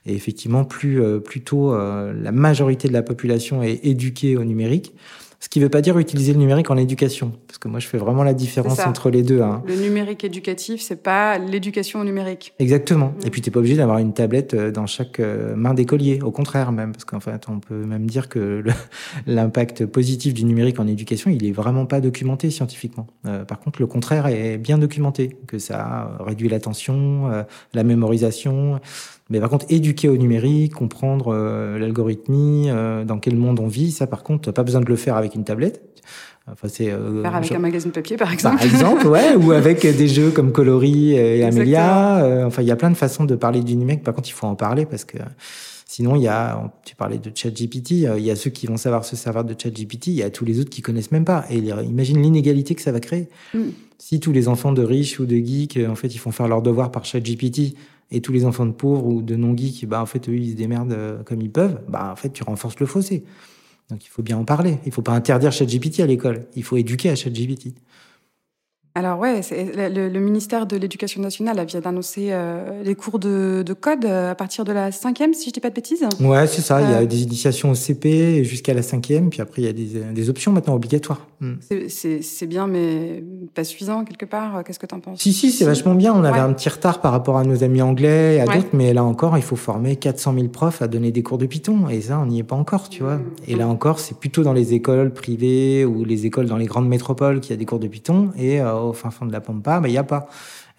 [0.05, 4.93] Et effectivement, plus, euh, plutôt euh, la majorité de la population est éduquée au numérique,
[5.39, 7.87] ce qui ne veut pas dire utiliser le numérique en éducation, parce que moi je
[7.87, 9.41] fais vraiment la différence entre les deux.
[9.41, 9.61] Hein.
[9.67, 12.53] Le numérique éducatif, c'est pas l'éducation au numérique.
[12.59, 13.07] Exactement.
[13.07, 13.27] Mm.
[13.27, 16.31] Et puis tu n'es pas obligé d'avoir une tablette euh, dans chaque main d'écolier, au
[16.31, 18.63] contraire même, parce qu'en fait on peut même dire que
[19.27, 23.07] l'impact positif du numérique en éducation, il est vraiment pas documenté scientifiquement.
[23.47, 28.79] par contre, le contraire est bien documenté, que ça réduit l'attention, la mémorisation.
[29.29, 33.91] Mais par contre, éduquer au numérique, comprendre euh, l'algorithmie, euh, dans quel monde on vit,
[33.91, 35.81] ça par contre, pas besoin de le faire avec une tablette.
[36.51, 38.57] Enfin, c'est euh, faire avec un magazine papier, par exemple.
[38.57, 42.43] Par exemple, ouais, ou avec des jeux comme Coloris et Amelia.
[42.45, 44.03] enfin, il y a plein de façons de parler du numérique.
[44.03, 45.17] Par contre, il faut en parler parce que
[45.87, 49.05] sinon, il y a, tu parlais de ChatGPT, il y a ceux qui vont savoir
[49.05, 51.45] se servir de ChatGPT, il y a tous les autres qui connaissent même pas.
[51.49, 53.29] Et imagine l'inégalité que ça va créer.
[53.53, 53.59] Mm.
[53.97, 56.61] Si tous les enfants de riches ou de geeks, en fait, ils font faire leurs
[56.61, 57.73] devoirs par ChatGPT
[58.13, 60.55] et tous les enfants de pauvres ou de non-geeks, bah, en fait, eux, ils se
[60.55, 63.25] démerdent euh, comme ils peuvent, bah, en fait, tu renforces le fossé.
[63.89, 64.77] Donc, il faut bien en parler.
[64.85, 66.45] Il faut pas interdire ChatGPT à l'école.
[66.55, 67.73] Il faut éduquer à ChatGPT.
[68.95, 73.73] Alors ouais, le, le, ministère de l'Éducation nationale vient d'annoncer euh, les cours de, de,
[73.73, 76.05] code euh, à partir de la cinquième, si je dis pas de bêtises.
[76.19, 76.79] Ouais, c'est ça.
[76.79, 79.67] Il y a euh, des initiations au CP jusqu'à la cinquième, puis après il y
[79.67, 81.25] a des, des options maintenant obligatoires.
[81.41, 81.53] Hmm.
[81.89, 83.23] C'est bien, mais
[83.55, 84.63] pas suffisant quelque part.
[84.63, 85.21] Qu'est-ce que tu en penses?
[85.21, 86.13] Si si, c'est vachement bien.
[86.13, 88.93] On avait un petit retard par rapport à nos amis anglais et à d'autres, mais
[88.93, 91.99] là encore, il faut former 400 000 profs à donner des cours de Python, et
[91.99, 93.19] ça, on n'y est pas encore, tu vois.
[93.47, 96.87] Et là encore, c'est plutôt dans les écoles privées ou les écoles dans les grandes
[96.87, 99.79] métropoles qu'il y a des cours de Python, et au fin fond de la Pampa,
[99.79, 100.27] mais il n'y a pas.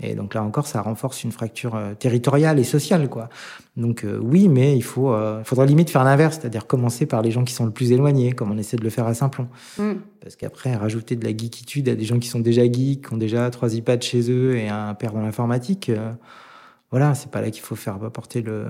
[0.00, 3.28] Et donc là encore, ça renforce une fracture euh, territoriale et sociale, quoi.
[3.76, 7.30] Donc euh, oui, mais il faut, euh, faudrait limite faire l'inverse, c'est-à-dire commencer par les
[7.30, 9.48] gens qui sont le plus éloignés, comme on essaie de le faire à Saint-Plon.
[9.78, 9.92] Mm.
[10.20, 13.18] Parce qu'après, rajouter de la geekitude à des gens qui sont déjà geeks, qui ont
[13.18, 15.90] déjà trois iPads chez eux et un père dans l'informatique,
[16.90, 18.66] voilà, c'est pas là qu'il faut faire apporter le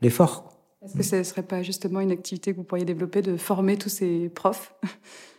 [0.00, 0.52] l'effort.
[0.84, 3.76] Est-ce que ce ne serait pas justement une activité que vous pourriez développer de former
[3.76, 4.74] tous ces profs?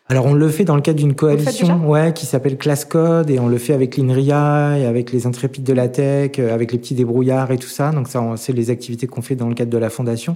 [0.09, 3.39] Alors on le fait dans le cadre d'une coalition ouais, qui s'appelle Class Code et
[3.39, 6.77] on le fait avec l'INRIA et avec les intrépides de la tech, euh, avec les
[6.77, 7.91] petits débrouillards et tout ça.
[7.91, 10.35] Donc ça, c'est les activités qu'on fait dans le cadre de la fondation.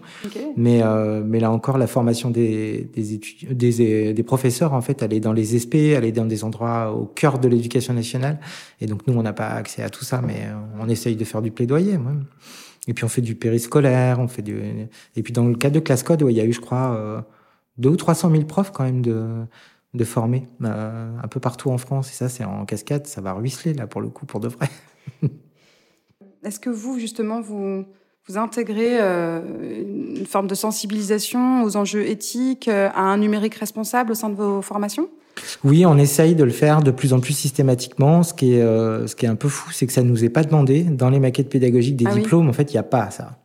[0.56, 3.20] Mais, euh, mais là encore, la formation des, des,
[3.52, 6.94] des, des, professeurs, en fait, elle est dans les SP, elle est dans des endroits
[6.94, 8.40] au cœur de l'éducation nationale.
[8.80, 11.26] Et donc nous, on n'a pas accès à tout ça, mais euh, on essaye de
[11.26, 12.00] faire du plaidoyer.
[12.88, 14.58] Et puis on fait du périscolaire, on fait du...
[15.18, 16.96] Et puis dans le cadre de Class Code, ouais, il y a eu, je crois...
[16.96, 17.20] Euh,
[17.78, 19.46] deux ou 300 000 profs quand même de,
[19.94, 22.10] de former euh, un peu partout en France.
[22.12, 24.70] Et ça, c'est en cascade, ça va ruisseler là pour le coup, pour de vrai.
[26.44, 27.86] Est-ce que vous, justement, vous,
[28.28, 29.42] vous intégrez euh,
[30.18, 34.36] une forme de sensibilisation aux enjeux éthiques, euh, à un numérique responsable au sein de
[34.36, 35.10] vos formations?
[35.64, 38.24] Oui, on essaye de le faire de plus en plus systématiquement.
[38.24, 40.30] Ce qui est, ce qui est un peu fou, c'est que ça ne nous est
[40.30, 40.82] pas demandé.
[40.82, 43.38] Dans les maquettes pédagogiques des ah diplômes, en fait, il n'y a pas ça.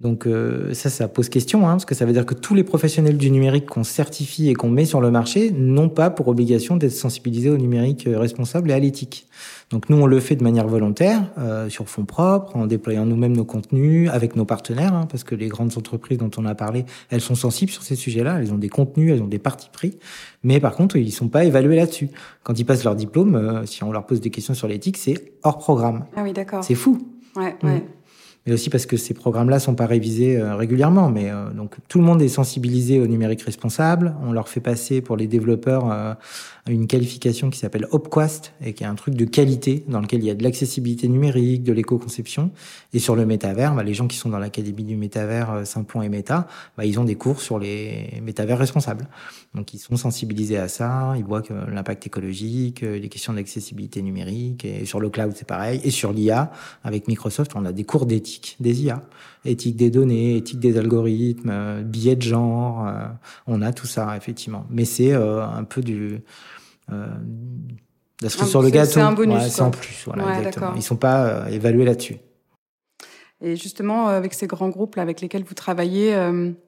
[0.00, 2.64] Donc euh, ça, ça pose question, hein, parce que ça veut dire que tous les
[2.64, 6.76] professionnels du numérique qu'on certifie et qu'on met sur le marché n'ont pas pour obligation
[6.76, 9.28] d'être sensibilisés au numérique euh, responsable et à l'éthique.
[9.70, 13.36] Donc nous, on le fait de manière volontaire, euh, sur fonds propres, en déployant nous-mêmes
[13.36, 16.84] nos contenus avec nos partenaires, hein, parce que les grandes entreprises dont on a parlé,
[17.08, 19.96] elles sont sensibles sur ces sujets-là, elles ont des contenus, elles ont des parties pris,
[20.42, 22.10] mais par contre, ils sont pas évalués là-dessus.
[22.42, 25.58] Quand ils passent leur diplôme, si on leur pose des questions sur l'éthique, c'est hors
[25.58, 26.04] programme.
[26.16, 26.64] Ah oui, d'accord.
[26.64, 26.98] C'est fou.
[27.36, 27.82] Ouais, ouais.
[28.46, 31.08] Mais aussi parce que ces programmes-là sont pas révisés euh, régulièrement.
[31.08, 34.14] Mais euh, donc tout le monde est sensibilisé au numérique responsable.
[34.22, 36.12] On leur fait passer pour les développeurs euh,
[36.68, 40.26] une qualification qui s'appelle Opquast et qui est un truc de qualité dans lequel il
[40.26, 42.50] y a de l'accessibilité numérique, de l'éco-conception.
[42.92, 46.10] Et sur le métavers, bah, les gens qui sont dans l'académie du métavers Simplon et
[46.10, 49.08] Méta, bah, ils ont des cours sur les métavers responsables.
[49.54, 51.14] Donc ils sont sensibilisés à ça.
[51.16, 55.80] Ils voient que l'impact écologique, les questions d'accessibilité numérique et sur le cloud c'est pareil.
[55.84, 56.50] Et sur l'IA
[56.82, 59.02] avec Microsoft, on a des cours d'éthique des IA,
[59.44, 63.06] éthique des données, éthique des algorithmes, euh, biais de genre, euh,
[63.46, 64.66] on a tout ça effectivement.
[64.70, 66.20] Mais c'est euh, un peu du
[66.88, 68.92] la cerise sur le gâteau.
[68.92, 69.42] C'est un bonus.
[69.48, 70.02] c'est en plus.
[70.06, 70.74] Voilà, exactement.
[70.76, 72.16] Ils sont pas évalués là-dessus.
[73.42, 76.16] Et justement, avec ces grands groupes là, avec lesquels vous travaillez,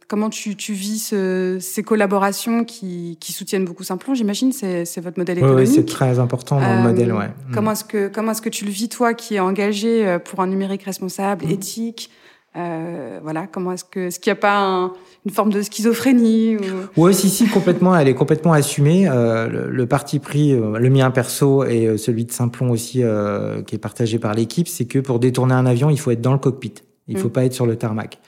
[0.09, 5.01] comment tu, tu vis ce, ces collaborations qui, qui, soutiennent beaucoup Simplon J'imagine, c'est, c'est
[5.01, 5.69] votre modèle économique.
[5.69, 7.31] Oui, c'est très important dans le modèle, ouais.
[7.55, 10.49] Comment est-ce que comment est-ce que tu le vis toi, qui est engagé pour un
[10.49, 11.51] numérique responsable, mmh.
[11.51, 12.11] éthique
[12.57, 14.93] Euh, voilà, comment est-ce que, est-ce qu'il n'y a pas
[15.27, 16.61] une forme de schizophrénie ou...
[16.97, 17.97] Oui, si, si, complètement.
[17.97, 19.07] Elle est complètement assumée.
[19.09, 23.63] Euh, le, parti pris, euh, le mien perso et euh, celui de Simplon aussi, euh,
[23.63, 26.33] qui est partagé par l'équipe, c'est que pour détourner un avion, il faut être dans
[26.33, 26.75] le cockpit.
[27.09, 27.33] Il ne faut mm.
[27.33, 28.19] pas être sur le tarmac.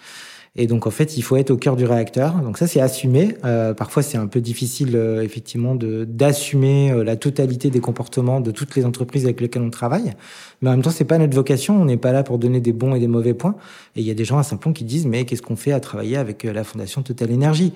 [0.60, 2.34] Et donc en fait, il faut être au cœur du réacteur.
[2.42, 3.36] Donc ça, c'est assumé.
[3.44, 8.50] Euh, parfois, c'est un peu difficile euh, effectivement d'assumer euh, la totalité des comportements de
[8.50, 10.14] toutes les entreprises avec lesquelles on travaille.
[10.60, 11.80] Mais en même temps, c'est pas notre vocation.
[11.80, 13.54] On n'est pas là pour donner des bons et des mauvais points.
[13.94, 15.78] Et il y a des gens à Saint-Plon qui disent mais qu'est-ce qu'on fait à
[15.78, 17.72] travailler avec la Fondation Total Énergie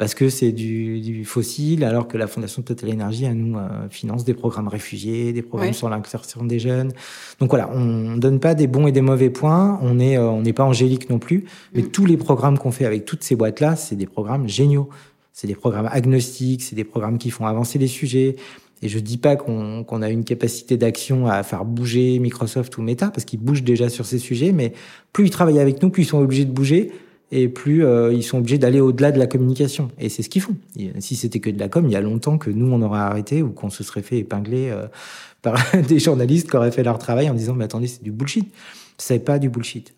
[0.00, 3.86] parce que c'est du, du, fossile, alors que la Fondation Total Énergie, elle nous euh,
[3.90, 6.92] finance des programmes réfugiés, des programmes sur l'insertion des jeunes.
[7.38, 10.40] Donc voilà, on donne pas des bons et des mauvais points, on est euh, on
[10.40, 11.90] n'est pas angélique non plus, mais mm.
[11.90, 14.88] tous les programmes qu'on fait avec toutes ces boîtes-là, c'est des programmes géniaux.
[15.34, 18.36] C'est des programmes agnostiques, c'est des programmes qui font avancer les sujets.
[18.80, 22.82] Et je dis pas qu'on qu'on a une capacité d'action à faire bouger Microsoft ou
[22.82, 24.72] Meta, parce qu'ils bougent déjà sur ces sujets, mais
[25.12, 26.90] plus ils travaillent avec nous, plus ils sont obligés de bouger
[27.32, 29.90] et plus euh, ils sont obligés d'aller au-delà de la communication.
[29.98, 30.56] Et c'est ce qu'ils font.
[30.98, 33.42] si c'était que de la com, il y a longtemps que nous, on aurait arrêté
[33.42, 34.86] ou qu'on se serait fait épingler euh,
[35.42, 38.52] par des journalistes qui auraient fait leur travail en disant, mais attendez, c'est du bullshit.
[38.98, 39.94] C'est pas du bullshit.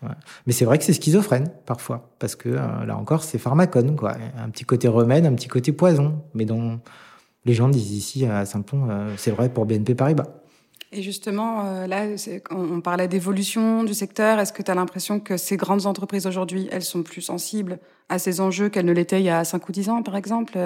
[0.47, 2.09] Mais c'est vrai que c'est schizophrène, parfois.
[2.19, 4.15] Parce que, euh, là encore, c'est pharmacone, quoi.
[4.37, 6.21] Un petit côté remède, un petit côté poison.
[6.33, 6.79] Mais dont
[7.43, 10.42] les gens disent ici à Saint-Plon, c'est vrai pour BNP Paribas.
[10.95, 12.05] Et justement, euh, là,
[12.51, 14.39] on parlait d'évolution du secteur.
[14.39, 17.79] Est-ce que tu l'impression que ces grandes entreprises aujourd'hui, elles sont plus sensibles
[18.09, 20.57] à ces enjeux qu'elles ne l'étaient il y a 5 ou 10 ans, par exemple?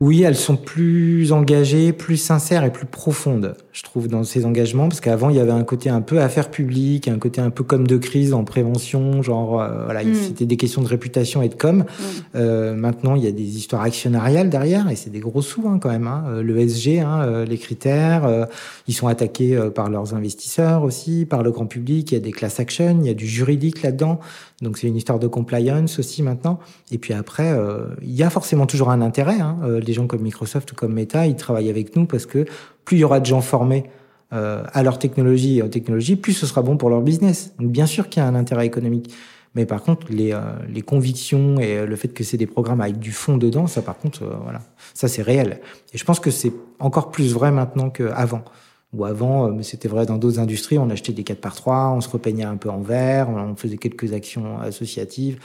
[0.00, 4.88] Oui, elles sont plus engagées, plus sincères et plus profondes, je trouve, dans ces engagements,
[4.88, 7.64] parce qu'avant, il y avait un côté un peu affaire publique, un côté un peu
[7.64, 10.14] comme de crise en prévention, genre, euh, voilà, mm.
[10.14, 11.78] c'était des questions de réputation et de com.
[11.78, 12.02] Mm.
[12.34, 15.78] Euh, maintenant, il y a des histoires actionnariales derrière, et c'est des gros sous hein,
[15.78, 16.06] quand même.
[16.06, 16.24] Hein.
[16.28, 18.48] Euh, le SG, hein, les critères,
[18.88, 22.32] ils sont attaqués par leurs investisseurs aussi, par le grand public, il y a des
[22.32, 24.20] class action, il y a du juridique là-dedans.
[24.60, 26.58] Donc c'est une histoire de compliance aussi maintenant.
[26.90, 29.40] Et puis après, euh, il y a forcément toujours un intérêt.
[29.40, 29.58] Hein.
[29.62, 32.44] Euh, les gens comme Microsoft ou comme Meta, ils travaillent avec nous parce que
[32.84, 33.84] plus il y aura de gens formés
[34.32, 37.54] euh, à leur technologie et aux technologies, plus ce sera bon pour leur business.
[37.58, 39.12] Donc bien sûr qu'il y a un intérêt économique.
[39.56, 40.32] Mais par contre, les,
[40.72, 43.98] les convictions et le fait que c'est des programmes avec du fond dedans, ça par
[43.98, 44.60] contre, voilà,
[44.94, 45.58] ça c'est réel.
[45.92, 48.44] Et je pense que c'est encore plus vrai maintenant qu'avant.
[48.92, 51.90] Ou avant, euh, mais c'était vrai dans d'autres industries, on achetait des 4 par 3
[51.90, 55.38] on se repeignait un peu en vert, on faisait quelques actions associatives.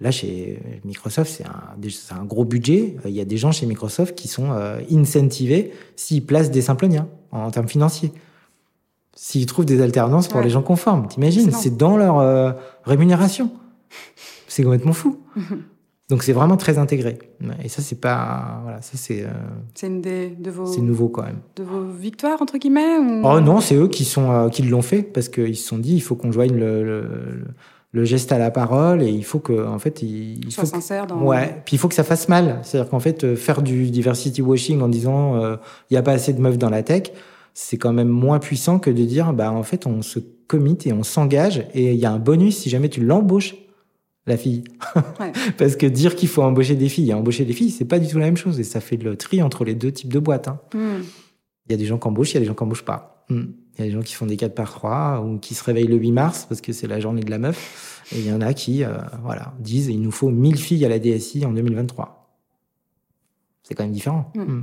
[0.00, 2.96] Là, chez Microsoft, c'est un, un, gros budget.
[3.04, 7.08] Il y a des gens chez Microsoft qui sont euh, incentivés s'ils placent des simploniens
[7.30, 8.12] en, en termes financiers.
[9.14, 11.06] S'ils trouvent des alternances pour les gens conformes.
[11.06, 11.52] T'imagines?
[11.52, 12.52] C'est dans leur euh,
[12.84, 13.52] rémunération.
[14.48, 15.20] C'est complètement fou.
[16.10, 17.18] Donc c'est vraiment très intégré.
[17.62, 19.22] Et ça c'est pas voilà, ça c'est.
[19.22, 19.28] Euh,
[19.74, 20.66] c'est une des de vos.
[20.66, 21.38] C'est nouveau quand même.
[21.56, 22.98] De vos victoires entre guillemets.
[22.98, 23.22] Ou...
[23.24, 25.94] Oh non, c'est eux qui sont euh, qui l'ont fait parce qu'ils se sont dit
[25.94, 27.44] il faut qu'on joigne le, le,
[27.92, 31.06] le, geste à la parole et il faut que en fait il, il soit sincère
[31.06, 31.22] dans.
[31.22, 31.62] Ouais.
[31.64, 32.58] Puis il faut que ça fasse mal.
[32.62, 35.40] C'est-à-dire qu'en fait euh, faire du diversity washing en disant
[35.90, 37.12] il y a pas assez de meufs dans la tech,
[37.54, 40.92] c'est quand même moins puissant que de dire bah en fait on se commit et
[40.92, 43.54] on s'engage et il y a un bonus si jamais tu l'embauches
[44.26, 44.64] la fille.
[45.58, 48.08] Parce que dire qu'il faut embaucher des filles et embaucher des filles, c'est pas du
[48.08, 48.60] tout la même chose.
[48.60, 50.48] Et ça fait le tri entre les deux types de boîtes.
[50.48, 50.60] Hein.
[50.74, 51.02] Hmm.
[51.66, 53.24] Il y a des gens qui embauchent, il y a des gens qui embauchent pas.
[53.28, 53.44] Hmm.
[53.74, 55.86] Il y a des gens qui font des 4 par 3 ou qui se réveillent
[55.86, 58.04] le 8 mars parce que c'est la journée de la meuf.
[58.12, 60.88] Et il y en a qui, euh, voilà, disent il nous faut 1000 filles à
[60.88, 62.18] la DSI en 2023.
[63.62, 64.30] C'est quand même différent.
[64.34, 64.62] Hmm.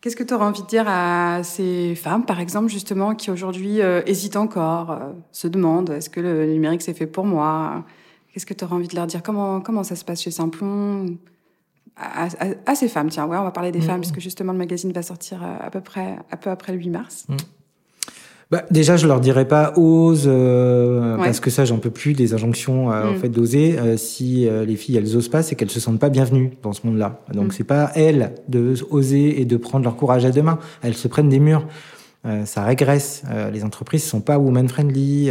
[0.00, 3.80] Qu'est-ce que tu aurais envie de dire à ces femmes, par exemple, justement, qui aujourd'hui
[3.80, 7.86] euh, hésitent encore, euh, se demandent est-ce que le numérique c'est fait pour moi?
[8.34, 9.22] Qu'est-ce que tu aurais envie de leur dire?
[9.22, 11.06] Comment, comment ça se passe chez Simplon?
[11.96, 13.82] À, ces femmes, tiens, ouais, on va parler des mmh.
[13.82, 16.78] femmes, puisque justement le magazine va sortir euh, à peu près un peu après le
[16.78, 17.26] 8 mars.
[17.28, 17.36] Mmh.
[18.50, 22.34] Bah, déjà, je leur dirais pas ose, euh, parce que ça, j'en peux plus des
[22.34, 23.78] injonctions euh, en fait d'oser.
[23.96, 27.20] si les filles elles osent pas, c'est qu'elles se sentent pas bienvenues dans ce monde-là.
[27.32, 30.58] Donc c'est pas elles de oser et de prendre leur courage à deux mains.
[30.82, 31.68] Elles se prennent des murs.
[32.44, 33.22] ça régresse.
[33.52, 35.30] les entreprises sont pas woman friendly.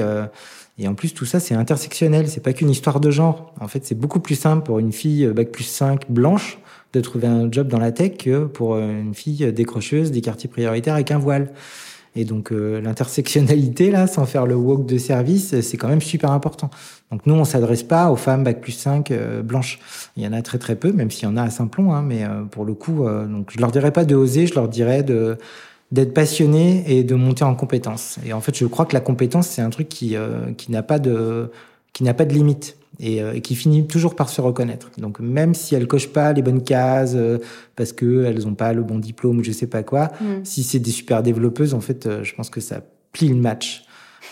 [0.80, 2.28] Et en plus, tout ça, c'est intersectionnel.
[2.28, 3.54] C'est pas qu'une histoire de genre.
[3.60, 6.58] En fait, c'est beaucoup plus simple pour une fille euh, bac plus 5 blanche
[6.94, 10.50] de trouver un job dans la tech que pour euh, une fille décrocheuse des quartiers
[10.50, 11.52] prioritaires avec un voile.
[12.16, 16.32] Et donc euh, l'intersectionnalité là, sans faire le walk de service, c'est quand même super
[16.32, 16.70] important.
[17.12, 19.12] Donc nous, on s'adresse pas aux femmes bac plus 5
[19.44, 19.80] blanches.
[20.16, 22.04] Il y en a très très peu, même s'il y en a à Saint-Plon, hein,
[22.04, 25.38] mais pour le coup, donc je leur dirais pas de oser, je leur dirais de
[25.94, 28.18] d'être passionné et de monter en compétence.
[28.26, 30.82] Et en fait, je crois que la compétence, c'est un truc qui, euh, qui n'a
[30.82, 31.52] pas de,
[31.94, 34.90] qui n'a pas de limite et, euh, et, qui finit toujours par se reconnaître.
[34.98, 37.38] Donc, même si elles cochent pas les bonnes cases euh,
[37.76, 40.44] parce que elles ont pas le bon diplôme ou je sais pas quoi, mm.
[40.44, 43.86] si c'est des super développeuses, en fait, je pense que ça plie le match.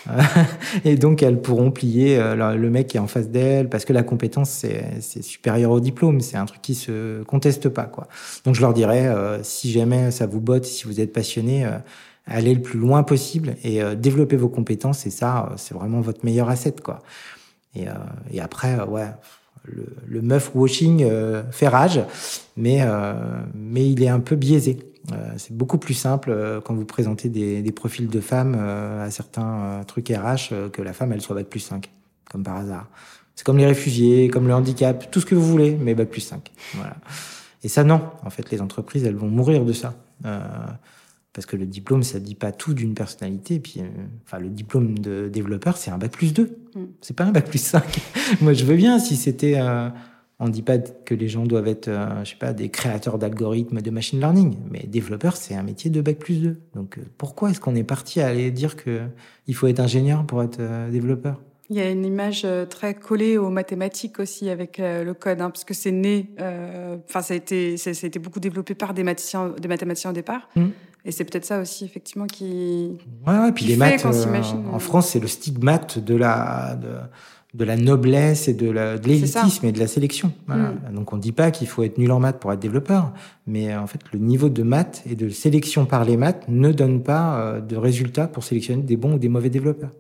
[0.86, 4.04] et donc elles pourront plier le mec qui est en face d'elles parce que la
[4.04, 8.08] compétence c'est supérieur au diplôme, c'est un truc qui se conteste pas quoi.
[8.46, 11.68] Donc je leur dirais si jamais ça vous botte, si vous êtes passionné,
[12.26, 16.50] allez le plus loin possible et développez vos compétences et ça c'est vraiment votre meilleur
[16.50, 17.00] asset quoi.
[17.76, 17.86] Et,
[18.32, 19.08] et après ouais
[19.64, 21.08] le, le meuf washing
[21.52, 22.02] fait rage,
[22.58, 22.86] mais
[23.54, 24.91] mais il est un peu biaisé.
[25.12, 29.06] Euh, c'est beaucoup plus simple euh, quand vous présentez des, des profils de femmes euh,
[29.06, 31.90] à certains trucs RH que la femme elle soit bac plus 5,
[32.30, 32.88] comme par hasard.
[33.36, 36.22] C'est comme les réfugiés, comme le handicap, tout ce que vous voulez, mais bac plus
[36.22, 36.52] 5.
[36.76, 36.96] Voilà.
[37.64, 38.02] Et ça, non.
[38.24, 39.96] En fait, les entreprises, elles vont mourir de ça.
[41.34, 43.56] parce que le diplôme, ça dit pas tout d'une personnalité.
[43.56, 43.82] Et puis,
[44.26, 46.58] enfin, le diplôme de développeur, c'est un bac plus 2.
[46.76, 46.80] Mm.
[47.02, 47.84] C'est pas un bac plus 5.
[48.42, 49.58] Moi, je veux bien si c'était
[50.42, 53.20] on ne dit pas que les gens doivent être, euh, je sais pas, des créateurs
[53.20, 56.60] d'algorithmes de machine learning, mais développeur, c'est un métier de bac plus 2.
[56.74, 59.02] Donc euh, pourquoi est-ce qu'on est parti à aller dire que
[59.46, 61.40] il faut être ingénieur pour être euh, développeur?
[61.70, 65.64] Il y a une image très collée aux mathématiques aussi avec le code, hein, parce
[65.64, 69.54] que c'est né, enfin ça a été, ça, a été beaucoup développé par des mathématiciens,
[69.58, 70.50] des mathématiciens au départ.
[70.58, 70.66] Mmh.
[71.06, 72.98] Et c'est peut-être ça aussi, effectivement, qui.
[73.26, 76.90] Ouais, ouais puis les maths, en France, c'est le stigmate de la, de,
[77.54, 78.70] de la noblesse et de
[79.06, 80.32] l'élitisme et de la sélection.
[80.48, 80.94] Mm.
[80.96, 83.12] Donc on ne dit pas qu'il faut être nul en maths pour être développeur,
[83.46, 86.72] mais euh, en fait le niveau de maths et de sélection par les maths ne
[86.72, 89.92] donne pas euh, de résultats pour sélectionner des bons ou des mauvais développeurs.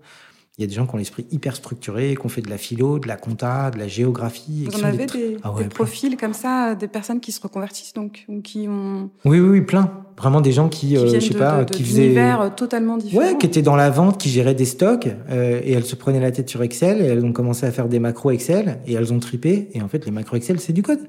[0.57, 2.57] Il y a des gens qui ont l'esprit hyper structuré, qui ont fait de la
[2.57, 4.67] philo, de la compta, de la géographie.
[4.69, 8.41] Vous en avez des, ah profils comme ça, des personnes qui se reconvertissent donc, ou
[8.41, 9.09] qui ont.
[9.23, 10.03] Oui, oui, oui, plein.
[10.17, 12.07] Vraiment des gens qui, euh, je sais pas, qui faisaient.
[12.07, 13.23] univers euh, totalement différents.
[13.23, 16.19] Ouais, qui étaient dans la vente, qui géraient des stocks, euh, et elles se prenaient
[16.19, 19.13] la tête sur Excel, et elles ont commencé à faire des macros Excel, et elles
[19.13, 20.99] ont tripé, et en fait, les macros Excel, c'est du code.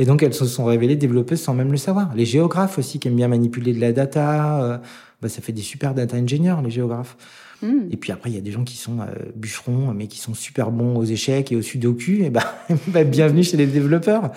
[0.00, 2.12] Et donc, elles se sont révélées développeuses sans même le savoir.
[2.16, 4.82] Les géographes aussi, qui aiment bien manipuler de la data,
[5.22, 7.16] bah, ça fait des super data engineers, les géographes.
[7.62, 7.88] Hmm.
[7.90, 10.34] Et puis après, il y a des gens qui sont euh, bûcherons, mais qui sont
[10.34, 12.12] super bons aux échecs et au sudoku.
[12.22, 12.42] Et ben,
[12.88, 14.30] bah, bienvenue chez les développeurs,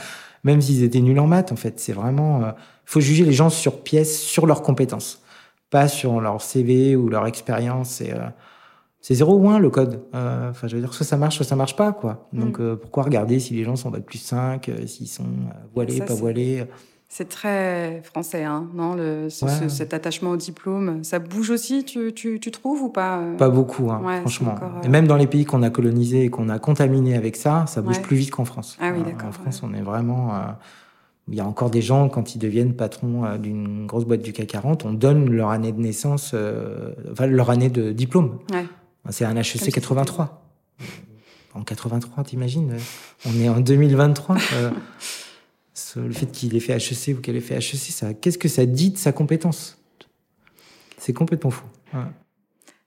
[0.43, 1.51] même s'ils étaient nuls en maths.
[1.51, 2.51] En fait, c'est vraiment, euh,
[2.85, 5.21] faut juger les gens sur pièce, sur leurs compétences,
[5.69, 7.89] pas sur leur CV ou leur expérience.
[7.89, 8.27] C'est euh,
[8.99, 10.01] c'est zéro ou un le code.
[10.13, 12.29] Enfin, je veux dire, soit ça marche, soit ça marche pas, quoi.
[12.31, 12.39] Hmm.
[12.39, 15.25] Donc, pourquoi regarder si les gens sont bac plus 5, s'ils sont
[15.73, 16.63] voilés, pas voilés
[17.13, 21.03] c'est très français, hein, non le, Cet attachement au diplôme.
[21.03, 23.37] Ça bouge aussi, tu, tu, tu trouves ou pas euh?
[23.37, 24.55] Pas beaucoup, hein, franchement.
[24.83, 27.83] Et même dans les pays qu'on a colonisés et qu'on a contaminés avec ça, ça
[27.83, 28.79] bouge plus vite qu'en France.
[28.81, 29.29] Ah oui, d'accord.
[29.29, 30.33] En France, on est vraiment.
[30.33, 30.39] Euh,
[31.27, 34.33] il y a encore des gens, quand ils deviennent patrons euh, d'une grosse boîte du
[34.33, 36.33] CAC 40, on donne leur année de naissance,
[37.11, 38.39] enfin, leur année de diplôme.
[39.11, 40.49] C'est un HEC 83.
[41.53, 42.73] En 83, t'imagines
[43.27, 44.37] On est en 2023
[45.95, 48.65] le fait qu'il ait fait HEC ou qu'elle ait fait HEC, ça, qu'est-ce que ça
[48.65, 49.77] dit de sa compétence?
[50.97, 51.65] C'est complètement fou.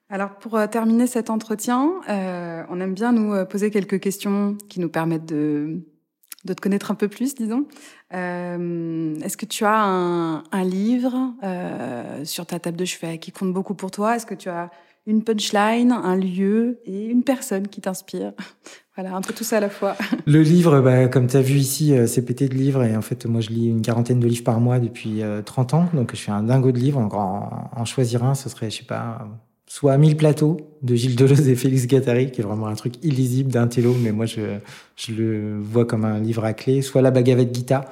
[0.09, 4.57] Alors pour euh, terminer cet entretien, euh, on aime bien nous euh, poser quelques questions
[4.69, 5.83] qui nous permettent de,
[6.45, 7.67] de te connaître un peu plus, disons.
[8.13, 11.35] Est-ce que tu as un, un livre
[12.25, 14.15] sur ta table de chevet qui compte beaucoup pour toi?
[14.15, 14.71] Est-ce que tu as
[15.07, 18.33] une punchline, un lieu et une personne qui t'inspire?
[18.97, 19.95] Voilà, un peu tout ça à la fois.
[20.27, 22.83] Le livre, bah, comme tu as vu ici, euh, c'est pété de livres.
[22.83, 25.77] Et en fait, moi, je lis une quarantaine de livres par mois depuis 30 euh,
[25.77, 25.89] ans.
[25.93, 27.01] Donc, je suis un dingo de livres.
[27.01, 29.29] Donc, en, choisir un, ce serait, je sais pas,
[29.67, 33.53] soit Mille plateaux de Gilles Deleuze et Félix Gattari, qui est vraiment un truc illisible
[33.53, 34.59] d'un télo, mais moi, je,
[34.97, 36.81] je le vois comme un livre à clé.
[36.81, 37.85] Soit La Bhagavad Gita.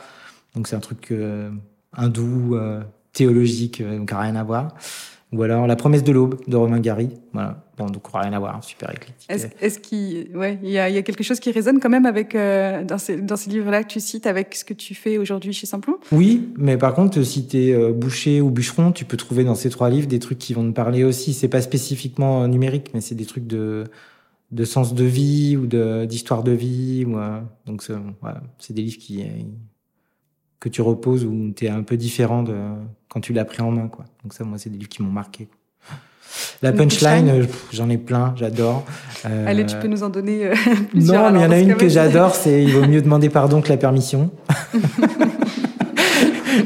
[0.57, 1.51] Donc, c'est un truc euh,
[1.95, 2.57] hindou,
[3.13, 4.75] théologique, donc rien à voir.
[5.35, 7.11] Ou alors La promesse de l'aube de Romain Gary.
[7.33, 7.65] Voilà.
[7.77, 9.29] Bon, donc rien à voir, super éclectique.
[9.29, 12.85] Est-ce qu'il ouais, y a, y a, quelque chose qui résonne quand même avec euh,
[12.85, 15.67] dans ces, dans ces livres-là que tu cites avec ce que tu fais aujourd'hui chez
[15.67, 19.43] Simplon Oui, mais par contre, si tu es euh, boucher ou bûcheron, tu peux trouver
[19.43, 21.35] dans ces trois livres des trucs qui vont te parler aussi.
[21.35, 23.85] C'est pas spécifiquement numérique, mais c'est des trucs de
[24.53, 27.05] de sens de vie ou de d'histoire de vie.
[27.05, 27.83] Ou, euh, donc
[28.21, 29.25] voilà, c'est des livres qui
[30.65, 32.55] que tu reposes ou tu es un peu différent de
[33.11, 33.89] quand tu l'as pris en main.
[33.89, 34.07] Quoi.
[34.23, 35.47] Donc ça, moi, c'est des livres qui m'ont marqué.
[36.63, 38.87] La punchline, euh, j'en ai plein, j'adore.
[39.27, 39.45] Euh...
[39.47, 40.55] Allez, tu peux nous en donner euh,
[40.91, 41.31] plusieurs.
[41.31, 43.61] Non, mais il y en a une que j'adore, c'est il vaut mieux demander pardon
[43.61, 44.31] que la permission.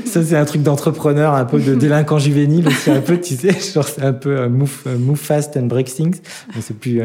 [0.06, 3.50] ça, c'est un truc d'entrepreneur, un peu de délinquant juvénile aussi, un peu, tu sais,
[3.74, 6.20] genre c'est un peu euh, move, move fast and break things.
[6.60, 7.02] c'est plus.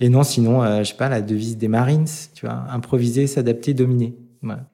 [0.00, 4.14] Et non, sinon, je sais pas, la devise des Marines, tu vois, improviser, s'adapter, dominer.
[4.42, 4.66] Voilà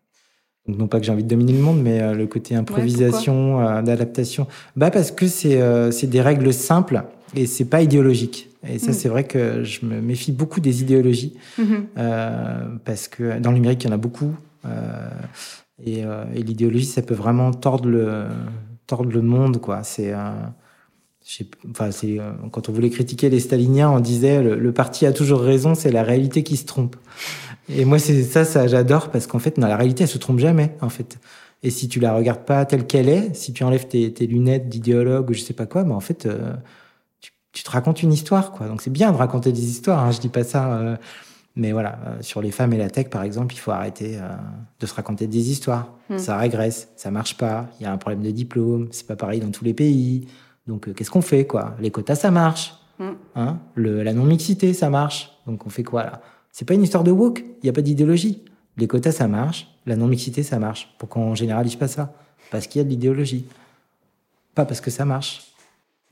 [0.68, 3.82] non pas que j'ai envie de dominer le monde, mais euh, le côté improvisation, euh,
[3.82, 4.46] d'adaptation.
[4.76, 7.02] Bah parce que c'est euh, c'est des règles simples
[7.34, 8.48] et c'est pas idéologique.
[8.68, 8.94] Et ça, mm.
[8.94, 12.78] c'est vrai que je me méfie beaucoup des idéologies mm-hmm.
[12.84, 14.36] parce que dans le numérique, il y en a beaucoup.
[15.84, 18.26] et, et l'idéologie, ça peut vraiment tordre le
[18.86, 19.82] tordre le monde, quoi.
[19.82, 20.14] C'est
[21.70, 25.40] Enfin, c'est euh, quand on voulait critiquer les staliniens, on disait le, parti a toujours
[25.40, 26.96] raison, c'est la réalité qui se trompe.
[27.68, 30.40] Et moi, c'est ça, ça j'adore parce qu'en fait, dans la réalité, elle se trompe
[30.40, 31.18] jamais, en fait.
[31.62, 34.68] Et si tu la regardes pas telle qu'elle est, si tu enlèves tes, tes lunettes
[34.68, 36.52] d'idéologue ou je sais pas quoi, mais en fait, euh,
[37.20, 38.66] tu, tu, te racontes une histoire, quoi.
[38.66, 40.04] Donc c'est bien de raconter des histoires.
[40.04, 40.74] Hein, je dis pas ça.
[40.74, 40.96] Euh,
[41.54, 44.18] mais voilà, euh, sur les femmes et la tech, par exemple, il faut arrêter
[44.80, 45.92] de se raconter des histoires.
[46.08, 46.18] Hmm.
[46.18, 47.68] Ça régresse, ça marche pas.
[47.78, 48.88] Il y a un problème de diplôme.
[48.90, 50.26] C'est pas pareil dans tous les pays.
[50.66, 51.76] Donc, euh, qu'est-ce qu'on fait, quoi?
[51.80, 52.74] Les quotas, ça marche.
[52.98, 53.12] Hmm.
[53.34, 53.58] Hein?
[53.74, 55.32] Le, la non-mixité, ça marche.
[55.46, 56.20] Donc, on fait quoi, là?
[56.52, 57.40] C'est pas une histoire de woke.
[57.40, 58.44] Il n'y a pas d'idéologie.
[58.76, 59.68] Les quotas, ça marche.
[59.86, 60.94] La non-mixité, ça marche.
[60.98, 62.14] Pourquoi on généralise pas ça?
[62.50, 63.46] Parce qu'il y a de l'idéologie.
[64.54, 65.52] Pas parce que ça marche.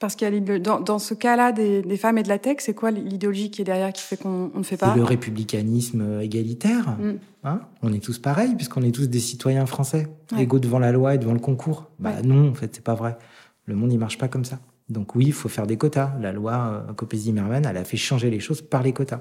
[0.01, 2.57] Parce qu'il y a dans, dans ce cas-là des, des, femmes et de la tech,
[2.61, 4.97] c'est quoi l'idéologie qui est derrière qui fait qu'on ne fait pas?
[4.97, 6.97] Le républicanisme euh, égalitaire.
[6.99, 7.19] Mm.
[7.45, 7.61] Hein?
[7.83, 11.19] On est tous pareils puisqu'on est tous des citoyens français, égaux devant la loi et
[11.19, 11.91] devant le concours.
[11.99, 13.19] Bah non, en fait, c'est pas vrai.
[13.67, 14.61] Le monde, il marche pas comme ça.
[14.89, 16.17] Donc oui, il faut faire des quotas.
[16.21, 19.21] La loi euh, Copé-Zimmermann, elle a fait changer les choses par les quotas.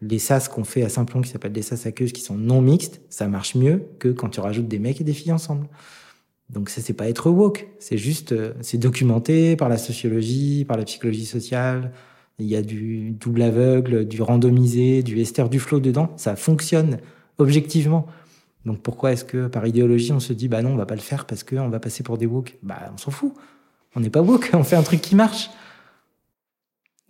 [0.00, 3.00] Les SAS qu'on fait à Saint-Plon, qui s'appellent des SAS aqueuses, qui sont non mixtes,
[3.08, 5.66] ça marche mieux que quand tu rajoutes des mecs et des filles ensemble.
[6.50, 10.76] Donc ça, c'est pas être woke, c'est juste, euh, c'est documenté par la sociologie, par
[10.76, 11.92] la psychologie sociale.
[12.38, 16.12] Il y a du double aveugle, du randomisé, du Esther Duflo dedans.
[16.16, 16.98] Ça fonctionne
[17.38, 18.06] objectivement.
[18.64, 21.00] Donc pourquoi est-ce que par idéologie on se dit bah non on va pas le
[21.00, 22.56] faire parce qu'on va passer pour des woke?
[22.62, 23.34] Bah on s'en fout.
[23.98, 25.50] On n'est pas woke, on fait un truc qui marche.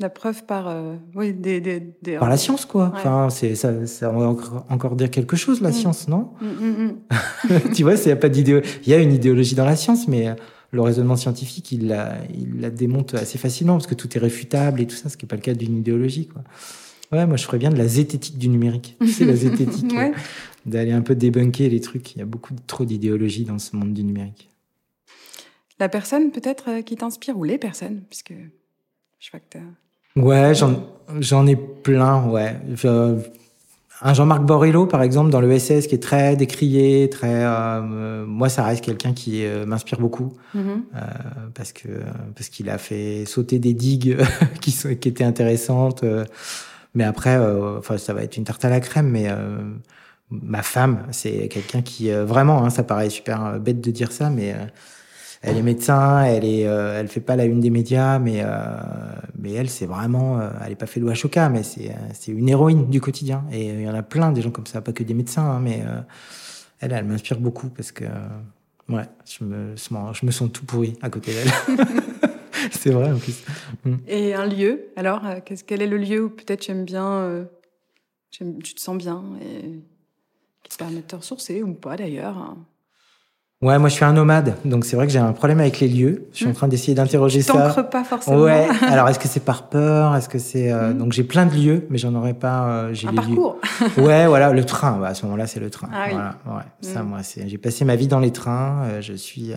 [0.01, 2.93] La preuve par, euh, oui, des, des, des, Par la science, quoi.
[2.95, 4.26] Enfin, c'est, ça, ça va
[4.70, 5.72] encore, dire quelque chose, la mm.
[5.74, 8.70] science, non mm, mm, Tu vois, il y a pas d'idéologie.
[8.86, 10.34] Il y a une idéologie dans la science, mais euh,
[10.70, 14.80] le raisonnement scientifique, il la, il la démonte assez facilement parce que tout est réfutable
[14.80, 16.43] et tout ça, ce qui n'est pas le cas d'une idéologie, quoi.
[17.12, 18.97] Ouais, moi, je ferais bien de la zététique du numérique.
[19.07, 20.12] C'est la zététique, euh,
[20.64, 22.14] d'aller un peu débunker les trucs.
[22.14, 24.49] Il y a beaucoup trop d'idéologie dans ce monde du numérique.
[25.81, 28.35] La personne, peut-être, qui t'inspire, ou les personnes, puisque
[29.18, 29.59] je vois que
[30.16, 30.53] Ouais,
[31.20, 32.57] j'en ai plein, ouais.
[34.01, 37.45] un Jean-Marc Borillo, par exemple, dans le SS, qui est très décrié, très.
[37.45, 40.61] Euh, moi, ça reste quelqu'un qui euh, m'inspire beaucoup mm-hmm.
[40.61, 41.01] euh,
[41.55, 41.89] parce que
[42.35, 44.16] parce qu'il a fait sauter des digues
[44.61, 46.05] qui sont, qui étaient intéressantes.
[46.95, 47.37] mais après,
[47.79, 49.29] enfin, ça va être une tarte à la crème, mais
[50.31, 54.55] ma femme, c'est quelqu'un qui vraiment, hein, ça paraît super bête de dire ça, mais
[55.43, 58.49] elle est médecin, elle est, euh, elle fait pas la une des médias, mais euh,
[59.39, 62.49] mais elle c'est vraiment, euh, elle est pas fait de Ashoka, mais c'est c'est une
[62.49, 63.45] héroïne du quotidien.
[63.53, 65.61] Et il y en a plein des gens comme ça, pas que des médecins, hein,
[65.61, 65.82] mais
[66.80, 68.05] elle, elle m'inspire beaucoup parce que
[68.89, 71.78] ouais, je me je me sens tout pourri à côté d'elle.
[72.72, 73.45] c'est vrai en plus.
[73.84, 73.97] Mm.
[74.09, 77.47] Et un lieu, alors, qu'est-ce quel est le lieu où peut-être tu aimes bien,
[78.30, 79.80] tu te sens bien et
[80.64, 82.36] qui te permet de te ressourcer ou pas d'ailleurs.
[82.36, 82.59] Hein?
[83.61, 85.88] Ouais, moi je suis un nomade, donc c'est vrai que j'ai un problème avec les
[85.88, 86.28] lieux.
[86.30, 86.52] Je suis en hmm.
[86.52, 87.54] train d'essayer d'interroger ça.
[87.54, 88.40] T'ancres pas forcément.
[88.40, 88.68] Ouais.
[88.82, 90.14] Alors est-ce que c'est par peur?
[90.14, 90.98] Est-ce que c'est euh, hmm.
[90.98, 92.68] donc j'ai plein de lieux, mais j'en aurais pas.
[92.68, 93.56] Euh, j'ai un parcours.
[93.96, 94.98] ouais, voilà, le train.
[94.98, 95.88] Bah, à ce moment-là, c'est le train.
[95.92, 96.62] Ah, voilà, ouais.
[96.82, 97.09] Ça, hmm.
[97.09, 97.48] moi, c'est.
[97.48, 98.84] J'ai passé ma vie dans les trains.
[98.84, 99.50] Euh, je suis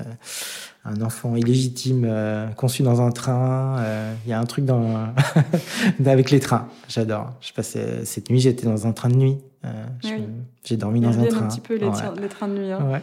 [0.83, 2.11] un enfant illégitime
[2.55, 3.83] conçu dans un train.
[4.25, 5.13] Il y a un truc dans
[6.07, 6.67] avec les trains.
[6.89, 7.33] J'adore.
[7.39, 9.37] Je passais cette nuit, j'étais dans un train de nuit.
[10.63, 11.45] J'ai dormi dans un train.
[11.45, 11.85] un petit peu les,
[12.19, 12.71] les trains de nuit.
[12.71, 12.79] Hein.
[12.91, 13.01] Ouais.